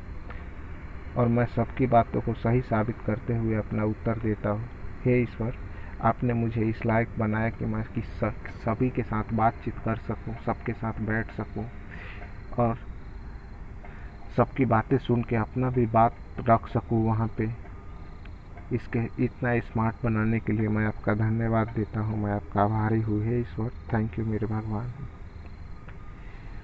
और 1.15 1.27
मैं 1.27 1.45
सबकी 1.45 1.87
बातों 1.87 2.21
को 2.21 2.33
सही 2.33 2.61
साबित 2.61 2.95
करते 3.05 3.35
हुए 3.35 3.55
अपना 3.55 3.83
उत्तर 3.83 4.19
देता 4.19 4.49
हूँ। 4.49 4.69
हे 5.05 5.21
ईश्वर 5.21 5.53
आपने 6.01 6.33
मुझे 6.33 6.61
इस 6.61 6.85
लायक 6.85 7.09
बनाया 7.19 7.49
कि 7.49 7.65
मैं 7.65 7.83
किस 7.95 8.05
सभी 8.65 8.89
के 8.89 9.03
साथ 9.03 9.33
बातचीत 9.33 9.77
कर 9.85 9.95
सकूँ, 9.97 10.35
सबके 10.45 10.73
साथ 10.73 11.01
बैठ 11.01 11.31
सकूँ 11.31 11.65
और 12.57 12.77
सबकी 14.37 14.65
बातें 14.65 14.97
सुन 14.97 15.23
के 15.23 15.35
अपना 15.35 15.69
भी 15.69 15.85
बात 15.91 16.15
रख 16.49 16.67
सकूँ 16.67 17.05
वहाँ 17.05 17.27
पे। 17.37 17.45
इसके, 18.71 18.99
इतना 19.25 19.59
स्मार्ट 19.59 19.95
बनाने 20.03 20.39
के 20.39 20.53
लिए 20.53 20.67
मैं 20.67 20.85
आपका 20.85 21.13
धन्यवाद 21.15 21.67
देता 21.67 21.99
हूँ। 21.99 22.17
मैं 22.23 22.31
आपका 22.31 22.61
आभारी 22.61 22.99
हूँ 23.01 23.23
हे 23.25 23.39
ईश्वर। 23.41 23.69
थैंक 23.93 24.19
यू 24.19 24.25
मेरे 24.25 24.47
भगवान। 24.47 25.07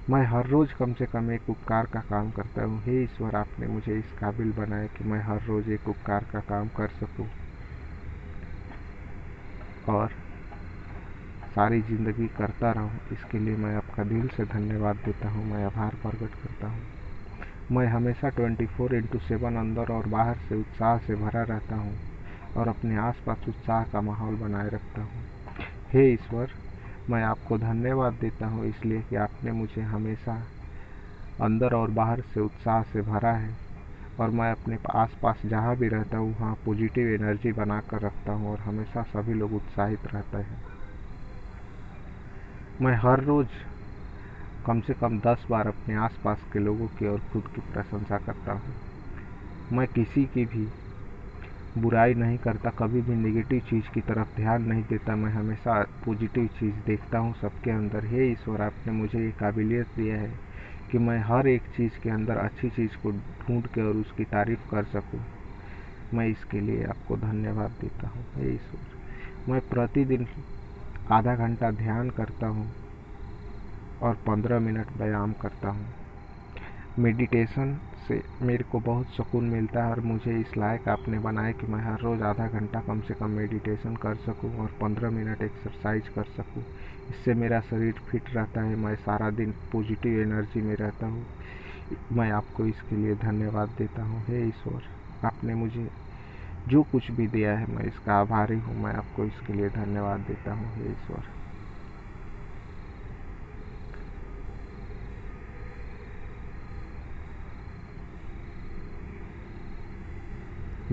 मैं 0.07 0.21
हर 0.27 0.47
रोज़ 0.47 0.73
कम 0.73 0.93
से 0.93 1.05
कम 1.05 1.31
एक 1.31 1.49
उपकार 1.49 1.85
का 1.85 1.99
काम 2.01 2.31
करता 2.31 2.63
हूँ। 2.63 2.81
हे 2.83 3.03
ईश्वर, 3.03 3.35
आपने 3.35 3.67
मुझे 3.67 3.99
इस 3.99 4.11
काबिल 4.11 4.51
बनाया 4.51 4.87
कि 4.87 5.03
मैं 5.03 5.21
हर 5.23 5.41
रोज़ 5.43 5.69
एक 5.71 5.89
उपकार 5.89 6.25
का 6.31 6.39
काम 6.39 6.69
कर 6.69 6.89
सकूँ। 6.91 7.29
और 9.87 10.13
सारी 11.55 11.81
ज़िंदगी 11.81 12.27
करता 12.27 12.71
रहूँ। 12.71 12.99
इसके 13.11 13.39
लिए 13.39 13.55
मैं 13.55 13.75
आपका 13.75 14.03
दिल 14.03 14.27
से 14.27 14.45
धन्यवाद 14.47 15.01
देता 15.05 15.29
हूँ। 15.29 15.45
मैं 15.45 15.63
आभार 15.65 15.95
प्रकट 16.03 16.35
करता 16.35 16.67
हूँ। 16.67 16.92
मैं 17.71 17.85
हमेशा 17.87 18.29
ट्वेंटी 18.29 18.65
फोर 18.65 18.93
इंटू 18.95 19.19
सेवन 19.19 19.55
अंदर 19.55 19.91
और 19.93 20.07
बाहर 20.07 20.37
से 20.37 20.55
उत्साह 20.55 20.97
से 20.97 21.15
भरा 21.15 21.43
रहता 21.43 21.75
हूँ 21.75 21.93
और 22.57 22.67
अपने 22.67 22.95
आसपास 22.97 23.47
उत्साह 23.47 23.83
का 23.83 24.01
माहौल 24.01 24.35
बनाए 24.35 24.69
रखता 24.69 25.01
हूँ। 25.01 25.23
हे 25.93 26.13
ईश्वर, 26.13 26.49
मैं 27.09 27.23
आपको 27.23 27.57
धन्यवाद 27.57 28.13
देता 28.13 28.47
हूँ 28.47 28.65
इसलिए 28.65 29.01
कि 29.01 29.15
आपने 29.15 29.51
मुझे 29.51 29.81
हमेशा 29.81 30.35
अंदर 31.41 31.73
और 31.73 31.91
बाहर 31.91 32.21
से 32.21 32.39
उत्साह 32.39 32.83
से 32.83 33.01
भरा 33.01 33.31
है 33.31 33.55
और 34.19 34.29
मैं 34.29 34.51
अपने 34.51 34.77
आसपास 34.91 35.41
जहाँ 35.45 35.75
भी 35.75 35.87
रहता 35.87 36.17
हूँ, 36.17 36.35
वहाँ 36.39 36.55
पॉजिटिव 36.65 37.07
एनर्जी 37.07 37.51
बना 37.51 37.79
कर 37.79 38.01
रखता 38.01 38.31
हूँ 38.31 38.51
और 38.51 38.59
हमेशा 38.59 39.03
सभी 39.03 39.33
लोग 39.33 39.53
उत्साहित 39.53 40.07
रहते 40.07 40.37
हैं। 40.37 40.61
मैं 42.81 42.95
हर 42.95 43.23
रोज़ 43.23 43.47
कम 44.65 44.81
से 44.81 44.93
कम 44.93 45.19
दस 45.19 45.45
बार 45.49 45.67
अपने 45.67 45.95
आसपास 45.95 46.43
के 46.53 46.59
लोगों 46.59 46.87
की 46.87 47.07
और 47.07 47.19
खुद 47.31 47.47
की 47.47 47.61
प्रशंसा 47.61 48.17
करता 48.17 48.51
हूँ। 48.51 48.75
मैं 49.71 49.87
किसी 49.87 50.25
की 50.25 50.45
भी 50.45 50.67
बुराई 51.77 52.13
नहीं 52.13 52.37
करता, 52.37 52.69
कभी 52.69 53.01
भी 53.01 53.15
नेगेटिव 53.15 53.59
चीज़ 53.59 53.89
की 53.93 54.01
तरफ़ 54.01 54.35
ध्यान 54.35 54.63
नहीं 54.63 54.83
देता। 54.83 55.15
मैं 55.15 55.31
हमेशा 55.31 55.81
पॉजिटिव 56.05 56.47
चीज़ 56.59 56.75
देखता 56.85 57.17
हूँ 57.17 57.33
सबके 57.33 57.71
अंदर। 57.71 58.05
हे 58.05 58.31
ईश्वर, 58.31 58.61
आपने 58.61 58.93
मुझे 58.93 59.19
ये 59.19 59.31
काबिलियत 59.31 59.87
दिया 59.97 60.17
है 60.17 60.37
कि 60.91 60.97
मैं 60.97 61.17
हर 61.19 61.47
एक 61.47 61.67
चीज़ 61.77 61.97
के 62.03 62.09
अंदर 62.09 62.37
अच्छी 62.37 62.69
चीज़ 62.69 62.97
को 63.03 63.11
ढूंढ 63.11 63.67
के 63.67 63.81
और 63.81 63.95
उसकी 63.95 64.23
तारीफ़ 64.25 64.69
कर 64.71 64.85
सकूँ। 64.85 65.19
मैं 66.13 66.27
इसके 66.27 66.59
लिए 66.59 66.83
आपको 66.83 67.17
धन्यवाद 67.17 67.75
देता 67.81 68.07
हूँ। 68.07 68.25
हे 68.35 68.53
ईश्वर, 68.53 69.51
मैं 69.51 69.61
प्रतिदिन 69.61 70.27
आधा 71.11 71.35
घंटा 71.35 71.71
ध्यान 71.71 72.09
करता 72.09 72.47
हूँ। 72.47 72.71
और 74.03 74.13
पंद्रह 74.13 74.59
मिनट 74.59 74.87
व्यायाम 74.97 75.33
करता 75.33 75.69
हूँ। 75.69 75.87
मेडिटेशन 76.99 77.79
से 78.07 78.21
मेरे 78.41 78.63
को 78.63 78.79
बहुत 78.79 79.07
सुकून 79.07 79.43
मिलता 79.43 79.83
है 79.83 79.91
और 79.91 79.99
मुझे 79.99 80.39
इस 80.39 80.57
लायक 80.57 80.87
आपने 80.89 81.19
बनाया 81.19 81.51
कि 81.51 81.67
मैं 81.67 81.79
हर 81.79 81.99
रोज़ 81.99 82.23
आधा 82.23 82.47
घंटा 82.47 82.79
कम 82.79 83.01
से 83.01 83.13
कम 83.13 83.29
मेडिटेशन 83.29 83.95
कर 83.95 84.15
सकूँ 84.15 84.57
और 84.57 84.67
पंद्रह 84.81 85.09
मिनट 85.09 85.41
एक्सरसाइज 85.41 86.07
कर 86.07 86.23
सकूँ। 86.23 86.63
इससे 87.09 87.33
मेरा 87.33 87.59
शरीर 87.59 87.93
फिट 87.93 88.23
रहता 88.33 88.61
है, 88.61 88.75
मैं 88.75 88.95
सारा 88.95 89.29
दिन 89.29 89.51
पॉजिटिव 89.71 90.21
एनर्जी 90.21 90.61
में 90.61 90.75
रहता 90.75 91.07
हूँ। 91.07 91.25
मैं 92.11 92.31
आपको 92.31 92.65
इसके 92.65 92.95
लिए 92.95 93.15
धन्यवाद 93.15 93.69
देता 93.77 94.03
हूँ। 94.03 94.23
हे 94.25 94.47
ईश्वर, 94.47 94.81
आपने 95.25 95.55
मुझे 95.55 95.89
जो 96.67 96.83
कुछ 96.83 97.11
भी 97.11 97.27
दिया 97.27 97.57
है, 97.57 97.75
मैं 97.75 97.85
इसका 97.85 98.13
आभारी 98.13 98.59
हूँ। 98.59 98.83
मैं 98.83 98.93
आपको 98.93 99.25
इसके 99.25 99.53
लिए 99.53 99.69
धन्यवाद 99.69 100.19
देता 100.19 100.53
हूँ। 100.53 100.73
हे 100.75 100.91
ईश्वर। 100.91 101.42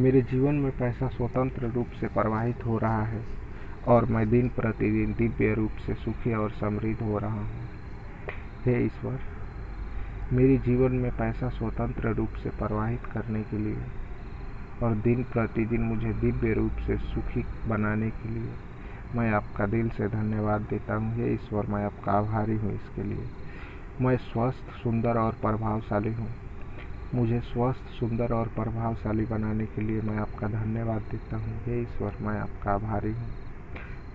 मेरे 0.00 0.20
जीवन 0.22 0.54
में 0.54 0.70
पैसा 0.72 1.08
स्वतंत्र 1.08 1.66
रूप 1.66 1.86
से 2.00 2.08
प्रवाहित 2.08 2.64
हो 2.66 2.78
रहा 2.78 3.02
है 3.04 3.22
और 3.88 4.04
मैं 4.04 4.28
दिन 4.30 4.48
प्रतिदिन 4.48 5.12
दिव्य 5.18 5.54
रूप 5.54 5.70
से 5.86 5.94
सुखी 5.94 6.34
और 6.34 6.50
समृद्ध 6.50 7.00
हो 7.02 7.18
रहा 7.18 7.40
हूँ। 7.40 7.68
हे 8.64 8.78
ईश्वर, 8.84 9.18
मेरे 10.32 10.56
जीवन 10.58 10.92
में 10.92 11.10
पैसा 11.10 11.48
स्वतंत्र 11.48 12.14
रूप 12.14 12.40
से 12.42 12.50
प्रवाहित 12.50 13.04
करने 13.04 13.42
के 13.42 13.58
लिए 13.58 13.82
और 14.82 14.94
दिन 14.94 15.22
प्रतिदिन 15.22 15.80
मुझे 15.80 16.12
दिव्य 16.12 16.54
रूप 16.54 16.78
से 16.86 16.96
सुखी 16.96 17.44
बनाने 17.68 18.10
के 18.10 18.28
लिए 18.28 18.52
मैं 19.14 19.30
आपका 19.32 19.66
दिल 19.66 19.88
से 19.88 20.08
धन्यवाद 20.08 20.60
देता 20.60 20.94
हूँ। 20.94 21.14
हे 21.16 21.34
ईश्वर, 21.34 21.66
मैं 21.66 21.84
आपका 21.84 22.12
आभारी 22.12 22.56
हूँ 22.56 22.74
इसके 22.74 23.02
लिए। 23.02 23.26
मैं 24.00 24.16
स्वस्थ, 24.16 24.72
सुंदर 24.82 25.18
और 25.18 25.32
प्रभावशाली 25.32 26.12
हूँ। 26.12 26.28
मुझे 27.14 27.40
स्वस्थ, 27.40 27.86
सुंदर 28.00 28.32
और 28.32 28.48
प्रभावशाली 28.48 29.24
बनाने 29.26 29.66
के 29.66 29.82
लिए 29.82 30.00
मैं 30.00 30.16
आपका 30.16 30.48
धन्यवाद 30.48 31.02
देता 31.02 31.36
हूँ। 31.36 31.62
हे 31.64 31.82
ईश्वर, 31.82 32.12
मैं 32.20 32.40
आपका 32.40 32.72
आभारी 32.72 33.12
हूँ। 33.12 33.30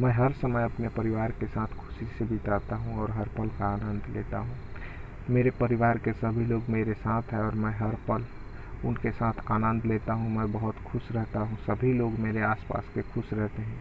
मैं 0.01 0.13
हर 0.13 0.31
समय 0.31 0.63
अपने 0.63 0.87
परिवार 0.87 1.31
के 1.31 1.45
साथ 1.45 1.67
खुशी 1.67 2.05
से 2.05 2.25
बिताता 2.25 2.75
हूँ 2.75 2.99
और 2.99 3.11
हर 3.11 3.27
पल 3.37 3.47
का 3.47 3.65
आनंद 3.65 4.01
लेता 4.15 4.37
हूँ। 4.37 4.55
मेरे 5.29 5.49
परिवार 5.49 5.97
के 5.97 6.13
सभी 6.13 6.45
लोग 6.45 6.63
मेरे 6.69 6.93
साथ 6.93 7.21
हैं 7.31 7.39
और 7.39 7.55
मैं 7.55 7.71
हर 7.71 7.95
पल 8.07 8.25
उनके 8.87 9.11
साथ 9.11 9.33
आनंद 9.51 9.85
लेता 9.85 10.13
हूँ। 10.13 10.29
मैं 10.37 10.51
बहुत 10.51 10.75
खुश 10.75 11.11
रहता 11.11 11.39
हूँ। 11.39 11.57
सभी 11.57 11.93
लोग 11.93 12.19
मेरे 12.19 12.41
आसपास 12.41 12.83
के 12.95 13.01
खुश 13.01 13.33
रहते 13.33 13.61
हैं। 13.61 13.79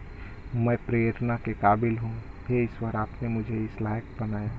मैं 0.65 0.77
प्रेरणा 0.77 1.35
के 1.35 1.53
काबिल 1.53 1.97
हूँ। 1.97 2.23
हे 2.49 2.63
ईश्वर, 2.63 2.95
आपने 2.95 3.27
मुझे 3.27 3.65
इस 3.65 3.81
लायक 3.81 4.03
बनाया। 4.21 4.51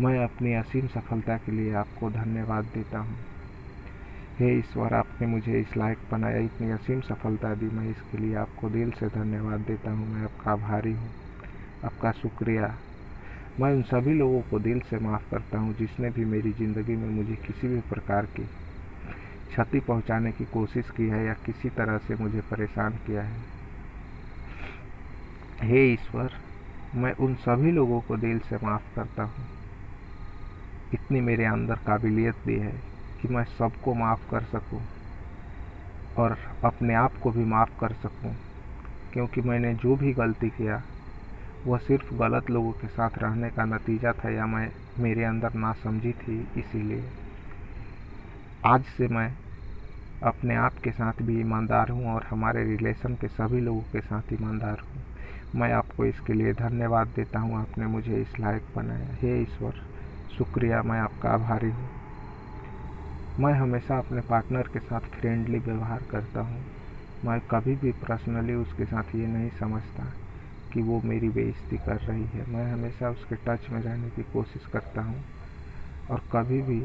मैं 0.00 0.24
अपनी 0.24 0.54
असीम 0.54 0.86
सफलता 0.86 1.36
के 1.36 1.52
लिए 1.52 1.74
आपको 1.74 2.10
धन्यवाद 2.10 2.64
देता 2.64 2.98
हूँ। 2.98 3.16
हे 4.38 4.48
ईश्वर, 4.58 4.92
आपने 4.94 5.26
मुझे 5.26 5.60
इस 5.60 5.76
लायक 5.76 5.98
बनाया, 6.10 6.38
इतनी 6.38 6.70
असीम 6.70 7.00
सफलता 7.00 7.54
दी। 7.54 7.66
मैं 7.66 7.90
इसके 7.90 8.18
लिए 8.18 8.34
आपको 8.34 8.68
दिल 8.70 8.90
से 8.90 9.06
धन्यवाद 9.06 9.60
देता 9.60 9.90
हूँ। 9.90 10.06
मैं 10.08 10.22
आपका 10.24 10.50
आभारी 10.52 10.92
हूँ, 10.92 11.08
आपका 11.84 12.12
शुक्रिया। 12.12 12.68
मैं 13.60 13.72
उन 13.74 13.82
सभी 13.82 14.14
लोगों 14.14 14.40
को 14.40 14.58
दिल 14.58 14.80
से 14.80 14.98
माफ़ 14.98 15.30
करता 15.30 15.58
हूँ 15.58 15.74
जिसने 15.74 16.10
भी 16.10 16.24
मेरी 16.24 16.52
ज़िंदगी 16.52 16.96
में 16.96 17.08
मुझे 17.08 17.34
किसी 17.34 17.68
भी 17.68 17.80
प्रकार 17.80 18.26
की 18.26 18.42
क्षति 18.42 19.80
पहुँचाने 19.80 20.32
की 20.32 20.44
कोशिश 20.44 20.90
की 20.90 21.08
है 21.08 21.24
या 21.26 21.32
किसी 21.46 21.68
तरह 21.68 21.98
से 21.98 22.14
मुझे 22.14 22.40
परेशान 22.40 22.92
किया 23.06 23.22
है। 23.22 23.40
हे 25.62 25.84
ईश्वर, 25.92 26.30
मैं 26.94 27.12
उन 27.14 27.34
सभी 27.34 27.70
लोगों 27.70 28.00
को 28.00 28.16
दिल 28.16 28.38
से 28.38 28.56
माफ़ 28.56 28.94
करता 28.96 29.22
हूँ। 29.22 29.46
इतनी 30.94 31.20
मेरे 31.20 31.44
अंदर 31.44 31.74
काबिलियत 31.74 32.34
भी 32.46 32.58
है। 32.58 32.97
कि 33.20 33.28
मैं 33.28 33.44
सबको 33.44 33.94
माफ़ 33.94 34.30
कर 34.30 34.44
सकूँ 34.44 34.86
और 36.16 36.36
अपने 36.64 36.94
आप 36.94 37.16
को 37.16 37.30
भी 37.30 37.44
माफ़ 37.44 37.70
कर 37.80 37.92
सकूँ, 37.92 38.34
क्योंकि 39.12 39.40
मैंने 39.40 39.74
जो 39.74 39.96
भी 39.96 40.12
गलती 40.12 40.48
किया, 40.50 40.82
वह 41.66 41.78
सिर्फ़ 41.78 42.14
गलत 42.14 42.50
लोगों 42.50 42.72
के 42.72 42.88
साथ 42.88 43.18
रहने 43.18 43.50
का 43.50 43.64
नतीजा 43.64 44.12
था 44.12 44.30
या 44.30 44.46
मैं, 44.46 44.70
मेरे 44.98 45.24
अंदर 45.24 45.54
ना 45.54 45.72
समझी 45.72 46.12
थी, 46.12 46.40
इसीलिए। 46.56 47.10
आज 48.66 48.84
से 48.84 49.08
मैं 49.08 49.28
अपने 50.22 50.54
आप 50.56 50.78
के 50.78 50.90
साथ 50.90 51.22
भी 51.22 51.40
ईमानदार 51.40 51.88
हूँ 51.88 52.14
और 52.14 52.26
हमारे 52.30 52.64
रिलेशन 52.64 53.14
के 53.14 53.28
सभी 53.28 53.60
लोगों 53.60 53.82
के 53.82 54.00
साथ 54.00 54.32
ईमानदार 54.32 54.82
हूँ। 54.86 55.02
मैं 55.54 55.72
आपको 55.72 56.04
इसके 56.04 56.32
लिए 56.32 56.52
धन्यवाद 56.52 57.08
देता 57.08 57.38
हूँ, 57.38 57.60
आपने 57.60 57.86
मुझे 57.86 58.20
इस 58.22 58.40
लायक 58.40 58.62
बनाया। 58.76 59.16
हे 59.22 59.42
ईश्वर, 59.42 59.72
शुक्रिया, 60.38 60.82
मैं 60.82 61.00
आपका 61.00 61.30
आभारी 61.30 61.70
हूँ। 61.70 61.97
मैं 63.40 63.52
हमेशा 63.52 63.98
अपने 63.98 64.20
पार्टनर 64.20 64.68
के 64.72 64.78
साथ 64.78 65.00
फ्रेंडली 65.00 65.58
व्यवहार 65.58 66.02
करता 66.10 66.40
हूँ। 66.40 66.64
मैं 67.24 67.38
कभी 67.40 67.74
भी 67.76 67.92
पर्सनली 67.92 68.54
उसके 68.54 68.84
साथ 68.84 69.14
ये 69.14 69.26
नहीं 69.26 69.50
समझता 69.50 70.04
कि 70.72 70.82
वो 70.82 71.00
मेरी 71.04 71.28
बेइज्जती 71.28 71.76
कर 71.76 72.00
रही 72.00 72.24
है। 72.24 72.44
मैं 72.50 72.64
हमेशा 72.72 73.10
उसके 73.10 73.36
टच 73.36 73.70
में 73.70 73.80
रहने 73.80 74.10
की 74.10 74.22
कोशिश 74.22 74.66
करता 74.66 75.02
हूँ 75.02 75.24
और 76.10 76.22
कभी 76.32 76.62
भी 76.62 76.80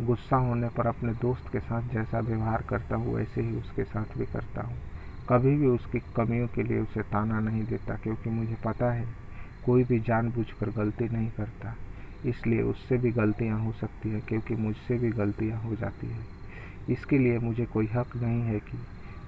गुस्सा 0.00 0.36
होने 0.36 0.68
पर 0.68 0.86
अपने 0.86 1.12
दोस्त 1.12 1.52
के 1.52 1.60
साथ 1.60 1.94
जैसा 1.94 2.20
व्यवहार 2.20 2.62
करता 2.62 2.96
हूँ, 2.96 3.14
वैसे 3.14 3.40
ही 3.40 3.52
उसके 3.52 3.84
साथ 3.84 4.18
भी 4.18 4.24
करता 4.24 4.62
हूँ। 4.62 4.80
कभी 5.28 5.56
भी 5.56 5.66
उसकी 5.66 5.98
कमियों 6.16 6.48
के 6.48 6.62
लिए 6.62 6.78
उसे 6.78 7.02
ताना 7.02 7.40
नहीं 7.40 7.64
देता, 7.64 7.96
क्योंकि 7.96 8.30
मुझे 8.30 8.56
पता 8.64 8.92
है 8.92 9.14
कोई 9.64 9.84
भी 9.84 10.00
जानबूझकर 10.00 10.70
गलती 10.70 11.08
नहीं 11.08 11.30
करता। 11.30 11.76
इसलिए 12.26 12.62
उससे 12.62 12.96
भी 12.98 13.10
गलतियाँ 13.10 13.58
हो 13.60 13.72
सकती 13.72 14.10
है, 14.10 14.20
क्योंकि 14.20 14.54
मुझसे 14.54 14.98
भी 14.98 15.10
गलतियाँ 15.10 15.60
हो 15.60 15.74
जाती 15.76 16.06
है। 16.06 16.26
इसके 16.88 17.18
लिए 17.18 17.38
मुझे 17.38 17.64
कोई 17.64 17.86
हक 17.86 18.16
नहीं 18.16 18.40
है 18.42 18.58
कि 18.60 18.78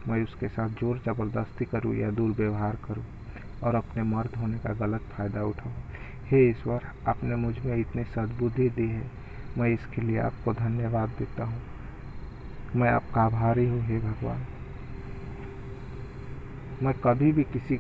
मैं 0.09 0.23
उसके 0.23 0.49
साथ 0.49 0.69
ज़ोर 0.71 0.99
ज़बरदस्ती 0.99 1.65
करूँ 1.65 1.95
या 1.95 2.11
दुर्व्यवहार 2.11 2.77
करूँ 2.85 3.05
और 3.63 3.75
अपने 3.75 4.03
मर्द 4.03 4.37
होने 4.37 4.59
का 4.59 4.73
गलत 4.75 5.01
फ़ायदा 5.13 5.45
उठाऊँ। 5.45 5.83
हे 6.31 6.49
ईश्वर, 6.51 6.85
आपने 7.07 7.37
मुझमें 7.37 7.77
इतनी 7.77 8.05
सद्बुद्धि 8.05 8.69
दी 8.71 8.89
है, 8.89 9.11
मैं 9.59 9.69
इसके 9.69 10.03
लिए 10.03 10.19
आपको 10.19 10.53
धन्यवाद 10.53 11.09
देता 11.09 11.45
हूँ। 11.45 11.63
मैं 12.77 12.91
आपका 12.91 13.23
आभारी 13.23 13.67
हूँ, 13.67 13.83
हे 13.83 13.99
भगवान। 13.99 14.47
मैं 16.83 16.95
कभी 17.05 17.33
भी 17.33 17.43
किसी 17.43 17.77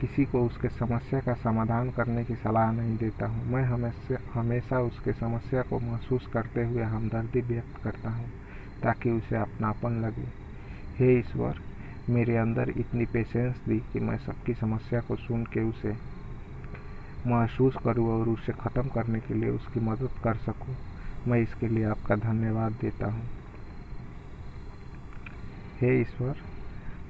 किसी 0.00 0.24
को 0.24 0.44
उसके 0.46 0.68
समस्या 0.68 1.20
का 1.20 1.32
समाधान 1.34 1.90
करने 1.90 2.24
की 2.24 2.34
सलाह 2.34 2.70
नहीं 2.72 2.96
देता 2.96 3.26
हूँ। 3.26 3.44
मैं 3.46 3.62
हमेशा 3.64 4.18
हमेशा 4.32 4.78
उसके 4.80 5.12
समस्या 5.12 5.62
को 5.62 5.78
महसूस 5.80 6.26
करते 6.32 6.64
हुए 6.64 6.82
हमदर्दी 6.84 7.40
व्यक्त 7.48 7.82
करता 7.84 8.10
हूँ, 8.10 8.28
ताकि 8.82 9.10
उसे 9.10 9.36
अपनापन 9.36 10.00
लगे। 10.04 10.28
हे 10.98 11.18
ईश्वर, 11.18 11.60
मेरे 12.10 12.36
अंदर 12.36 12.70
इतनी 12.70 13.06
पेशेंस 13.06 13.62
दी 13.68 13.78
कि 13.92 14.00
मैं 14.00 14.16
सबकी 14.18 14.54
समस्या 14.54 15.00
को 15.00 15.16
सुन 15.16 15.44
के 15.44 15.68
उसे 15.68 15.96
महसूस 17.26 17.76
करूँ 17.84 18.08
और 18.10 18.28
उसे 18.28 18.52
ख़त्म 18.60 18.88
करने 18.88 19.20
के 19.20 19.34
लिए 19.34 19.50
उसकी 19.50 19.80
मदद 19.80 20.20
कर 20.24 20.36
सकूँ। 20.46 20.76
मैं 21.28 21.40
इसके 21.42 21.68
लिए 21.68 21.84
आपका 21.86 22.16
धन्यवाद 22.18 22.72
देता 22.80 23.06
हूँ। 23.06 23.26
हे 25.80 26.00
ईश्वर 26.00 26.36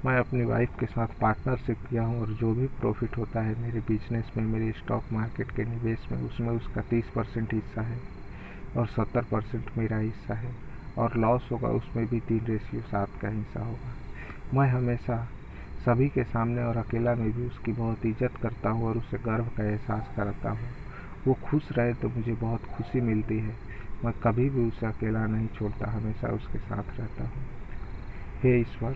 मैं 0.05 0.15
अपनी 0.17 0.43
वाइफ 0.45 0.69
के 0.79 0.85
साथ 0.85 1.07
पार्टनरशिप 1.19 1.77
किया 1.89 2.03
हूँ 2.03 2.21
और 2.21 2.27
जो 2.33 2.53
भी 2.55 2.67
प्रॉफिट 2.79 3.17
होता 3.17 3.41
है 3.41 3.55
मेरे 3.61 3.79
बिज़नेस 3.87 4.31
में, 4.37 4.43
मेरे 4.43 4.71
स्टॉक 4.71 5.11
मार्केट 5.13 5.51
के 5.55 5.63
निवेश 5.63 6.07
में, 6.11 6.21
उसमें 6.21 6.49
उसका 6.49 6.81
तीस 6.81 7.09
परसेंट 7.15 7.53
हिस्सा 7.53 7.81
है 7.81 7.99
और 8.77 8.87
सत्तर 8.87 9.25
परसेंट 9.31 9.69
मेरा 9.77 9.97
हिस्सा 9.97 10.33
है 10.33 10.53
और 10.97 11.17
लॉस 11.17 11.49
होगा, 11.51 11.69
उसमें 11.69 12.07
भी 12.07 12.19
तीन 12.19 12.45
रेशियो 12.45 12.81
सात 12.81 13.09
का 13.21 13.29
हिस्सा 13.29 13.63
होगा। 13.65 13.93
मैं 14.53 14.67
हमेशा 14.69 15.17
सभी 15.85 16.09
के 16.09 16.23
सामने 16.23 16.63
और 16.63 16.77
अकेला 16.77 17.15
में 17.15 17.31
भी 17.31 17.45
उसकी 17.47 17.71
बहुत 17.73 18.05
इज़्ज़त 18.05 18.41
करता 18.41 18.69
हूँ 18.69 18.87
और 18.87 18.97
उसे 18.97 19.17
गर्व 19.25 19.45
का 19.57 19.63
एहसास 19.63 20.11
कराता 20.15 20.49
हूँ। 20.49 20.69
वो 21.27 21.37
खुश 21.43 21.71
रहे 21.71 21.93
तो 21.93 22.09
मुझे 22.09 22.33
बहुत 22.41 22.65
खुशी 22.73 23.01
मिलती 23.03 23.39
है। 23.39 23.55
मैं 24.05 24.13
कभी 24.23 24.49
भी 24.49 24.67
उसे 24.67 24.85
अकेला 24.87 25.25
नहीं 25.27 25.47
छोड़ता, 25.47 25.91
हमेशा 25.91 26.33
उसके 26.33 26.59
साथ 26.59 26.99
रहता 26.99 27.23
हूँ। 27.23 27.45
हे 28.43 28.59
ईश्वर 28.61 28.95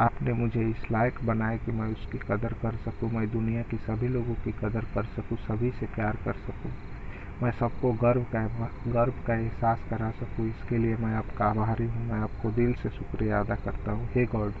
आपने 0.00 0.32
मुझे 0.32 0.60
इस 0.70 0.82
लायक 0.92 1.18
बनाया 1.24 1.56
कि 1.56 1.72
मैं 1.72 1.86
उसकी 1.88 2.18
कदर 2.18 2.52
कर 2.54 2.76
सकूँ, 2.76 3.10
मैं 3.10 3.30
दुनिया 3.30 3.62
की 3.62 3.76
सभी 3.76 4.08
लोगों 4.08 4.34
की 4.34 4.52
कदर 4.52 4.84
कर 4.94 5.04
सकूँ, 5.06 5.36
सभी 5.38 5.70
से 5.70 5.86
प्यार 5.86 6.16
कर 6.24 6.32
सकूँ। 6.32 6.72
मैं 7.42 7.50
सबको 7.50 7.92
गर्व 7.92 8.22
का 8.34 8.46
गर्व 8.86 9.12
का 9.26 9.34
एहसास 9.34 9.84
करा 9.90 10.10
सकूँ। 10.10 10.48
इसके 10.48 10.78
लिए 10.78 10.96
मैं 10.96 11.14
आपका 11.14 11.44
आभारी 11.44 11.86
हूँ, 11.86 12.06
मैं 12.06 12.18
आपको 12.20 12.50
दिल 12.50 12.72
से 12.72 12.88
शुक्रिया 12.88 13.40
अदा 13.40 13.54
करता 13.54 13.92
हूँ। 13.92 14.08
हे 14.14 14.24
गॉड, 14.26 14.52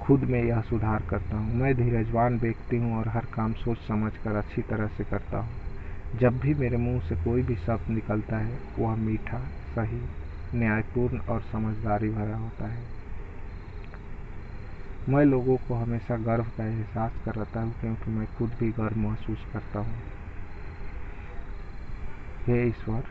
खुद 0.00 0.24
में 0.24 0.42
यह 0.42 0.60
सुधार 0.60 1.02
करता 1.10 1.36
हूँ। 1.36 1.54
मैं 1.54 1.74
धीरजवान 1.74 2.38
व्यक्ति 2.38 2.76
हूँ 2.76 2.96
और 2.98 3.08
हर 3.08 3.26
काम 3.26 3.52
सोच 3.54 3.78
समझ 3.78 4.12
कर 4.16 4.36
अच्छी 4.36 4.62
तरह 4.62 4.88
से 4.88 5.04
करता 5.04 5.38
हूँ। 5.38 5.58
जब 6.14 6.38
भी 6.38 6.54
मेरे 6.54 6.76
मुँह 6.76 7.00
से 7.00 7.14
कोई 7.14 7.42
भी 7.42 7.56
शब्द 7.56 7.90
निकलता 7.90 8.36
है, 8.36 8.58
वह 8.78 8.94
मीठा, 8.96 9.46
सही, 9.74 10.00
न्यायपूर्ण 10.54 11.18
और 11.28 11.42
समझदारी 11.42 12.10
भरा 12.10 12.36
होता 12.36 12.68
है। 12.68 12.97
मैं 15.08 15.24
लोगों 15.24 15.56
को 15.56 15.74
हमेशा 15.74 16.16
गर्व 16.16 16.44
का 16.44 16.64
एहसास 16.64 17.12
कराता 17.24 17.60
हूँ, 17.60 17.72
क्योंकि 17.80 18.10
मैं 18.10 18.26
खुद 18.38 18.50
भी 18.60 18.70
गर्व 18.70 18.98
महसूस 18.98 19.46
करता 19.52 19.78
हूँ। 19.78 19.94
हे 22.46 22.68
ईश्वर, 22.68 23.02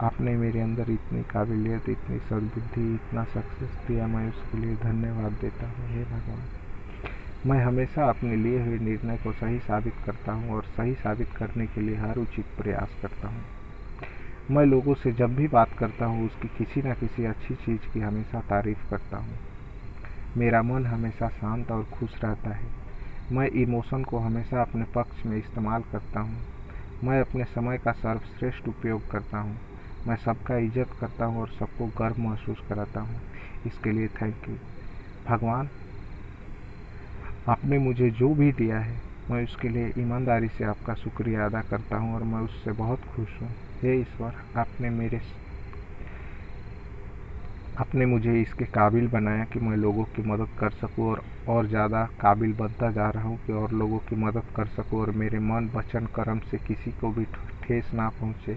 आपने 0.00 0.30
मेरे 0.30 0.60
अंदर 0.60 0.90
इतनी 0.90 1.22
काबिलियत, 1.22 1.88
इतनी 1.88 2.18
सद्बुद्धि, 2.18 2.94
इतना 2.94 3.24
सक्सेस 3.24 3.88
दिया, 3.88 4.06
मैं 4.06 4.28
उसके 4.28 4.58
लिए 4.58 4.76
धन्यवाद 4.76 5.32
देता 5.32 5.66
हूँ। 5.66 5.88
हे 5.88 6.04
भगवान, 6.04 6.42
मैं 7.46 7.64
हमेशा 7.64 8.08
अपने 8.08 8.36
लिए 8.36 8.62
हुए 8.62 8.78
निर्णय 8.78 9.16
को 9.16 9.32
सही 9.32 9.58
साबित 9.58 9.94
करता 10.06 10.32
हूँ 10.32 10.50
और 10.50 10.62
सही 10.62 10.94
साबित 10.94 11.28
करने 11.36 11.66
के 11.66 11.80
लिए 11.80 11.96
हर 11.96 12.16
उचित 12.16 12.44
प्रयास 12.58 12.98
करता 13.02 13.28
हूँ। 13.28 13.44
मैं 14.50 14.66
लोगों 14.66 14.94
से 14.94 15.12
जब 15.12 15.36
भी 15.36 15.48
बात 15.48 15.78
करता 15.78 16.06
हूँ, 16.06 16.26
उसकी 16.26 16.48
किसी 16.48 16.82
न 16.88 16.94
किसी 16.94 17.24
अच्छी 17.24 17.54
चीज़ 17.54 17.92
की 17.94 18.00
हमेशा 18.00 18.40
तारीफ़ 18.40 18.90
करता 18.90 19.16
हूँ। 19.16 19.49
मेरा 20.36 20.62
मन 20.62 20.84
हमेशा 20.86 21.28
शांत 21.28 21.70
और 21.72 21.82
खुश 21.92 22.10
रहता 22.24 22.50
है। 22.50 22.68
मैं 23.32 23.46
इमोशन 23.62 24.04
को 24.04 24.18
हमेशा 24.18 24.60
अपने 24.62 24.84
पक्ष 24.94 25.24
में 25.26 25.36
इस्तेमाल 25.38 25.82
करता 25.92 26.20
हूँ। 26.20 26.40
मैं 27.04 27.20
अपने 27.20 27.44
समय 27.44 27.78
का 27.78 27.92
सर्वश्रेष्ठ 27.92 28.68
उपयोग 28.68 29.10
करता 29.10 29.38
हूँ। 29.38 29.56
मैं 30.06 30.16
सबका 30.16 30.56
इज़्ज़त 30.58 30.96
करता 31.00 31.24
हूँ 31.24 31.40
और 31.40 31.48
सबको 31.48 31.86
गर्व 31.98 32.20
महसूस 32.20 32.58
कराता 32.68 33.00
हूँ। 33.00 33.20
इसके 33.66 33.92
लिए 33.92 34.08
थैंक 34.22 34.48
यू 34.48 34.54
भगवान, 35.28 35.68
आपने 37.48 37.78
मुझे 37.78 38.10
जो 38.10 38.28
भी 38.34 38.52
दिया 38.52 38.78
है, 38.78 39.00
मैं 39.30 39.42
उसके 39.44 39.68
लिए 39.68 39.92
ईमानदारी 39.98 40.48
से 40.48 40.64
आपका 40.64 40.94
शुक्रिया 40.94 41.44
अदा 41.46 41.60
करता 41.70 41.96
हूँ 41.96 42.14
और 42.14 42.22
मैं 42.22 42.40
उससे 42.40 42.72
बहुत 42.72 43.04
खुश 43.06 43.40
हूँ। 43.42 43.50
हे 43.82 44.00
ईश्वर, 44.00 44.34
आपने 44.56 44.90
मेरे 44.90 45.20
आपने 47.80 48.06
मुझे 48.06 48.40
इसके 48.40 48.64
काबिल 48.64 49.06
बनाया 49.08 49.44
कि 49.44 49.58
मैं 49.58 49.76
लोगों 49.76 50.04
की 50.04 50.22
मदद 50.22 50.48
कर 50.58 50.70
सकूँ 50.70 51.08
और 51.10 51.22
और 51.48 51.66
ज़्यादा 51.66 52.02
काबिल 52.20 52.52
बनता 52.52 52.90
जा 52.90 53.08
रहा 53.10 53.28
हूँ 53.28 53.36
कि 53.46 53.52
और 53.52 53.72
लोगों 53.72 53.98
की 53.98 54.16
मदद 54.16 54.50
कर 54.56 54.66
सकूँ 54.66 55.00
और 55.00 55.10
मेरे 55.10 55.38
मन, 55.38 55.70
वचन, 55.74 56.06
कर्म 56.06 56.40
से 56.50 56.58
किसी 56.58 56.90
को 56.90 57.10
भी 57.12 57.24
ठेस 57.64 57.90
ना 57.94 58.08
पहुँचे। 58.08 58.56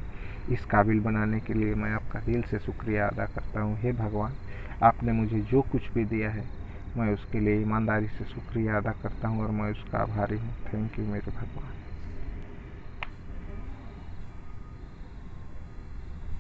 इस 0.54 0.66
काबिल 0.66 1.00
बनाने 1.00 1.40
के 1.40 1.54
लिए 1.54 1.76
मैं 1.76 1.92
आपका 1.92 2.20
दिल 2.20 2.42
से 2.42 2.60
शुक्रिया 2.60 3.08
अदा 3.08 3.26
करता 3.26 3.62
हूँ। 3.62 3.78
हे 3.78 3.92
भगवान, 3.94 4.36
आपने 4.84 5.12
मुझे 5.12 5.40
जो 5.52 5.62
कुछ 5.62 5.90
भी 5.94 6.06
दिया 6.06 6.30
है, 6.30 6.48
मैं 6.98 7.14
उसके 7.14 7.40
लिए 7.40 7.62
ईमानदारी 7.62 8.08
से 8.08 8.26
शुक्रिया 8.26 8.78
अदा 8.78 8.92
करता 9.04 9.28
हूँ 9.28 9.44
और 9.44 9.52
मैं 9.52 9.72
उसका 9.72 10.00
आभारी 10.00 10.38
हूँ। 10.38 10.54
थैंक 10.66 11.00
यू 11.00 11.06
मेरे 11.06 11.32
भगवान। 11.32 11.83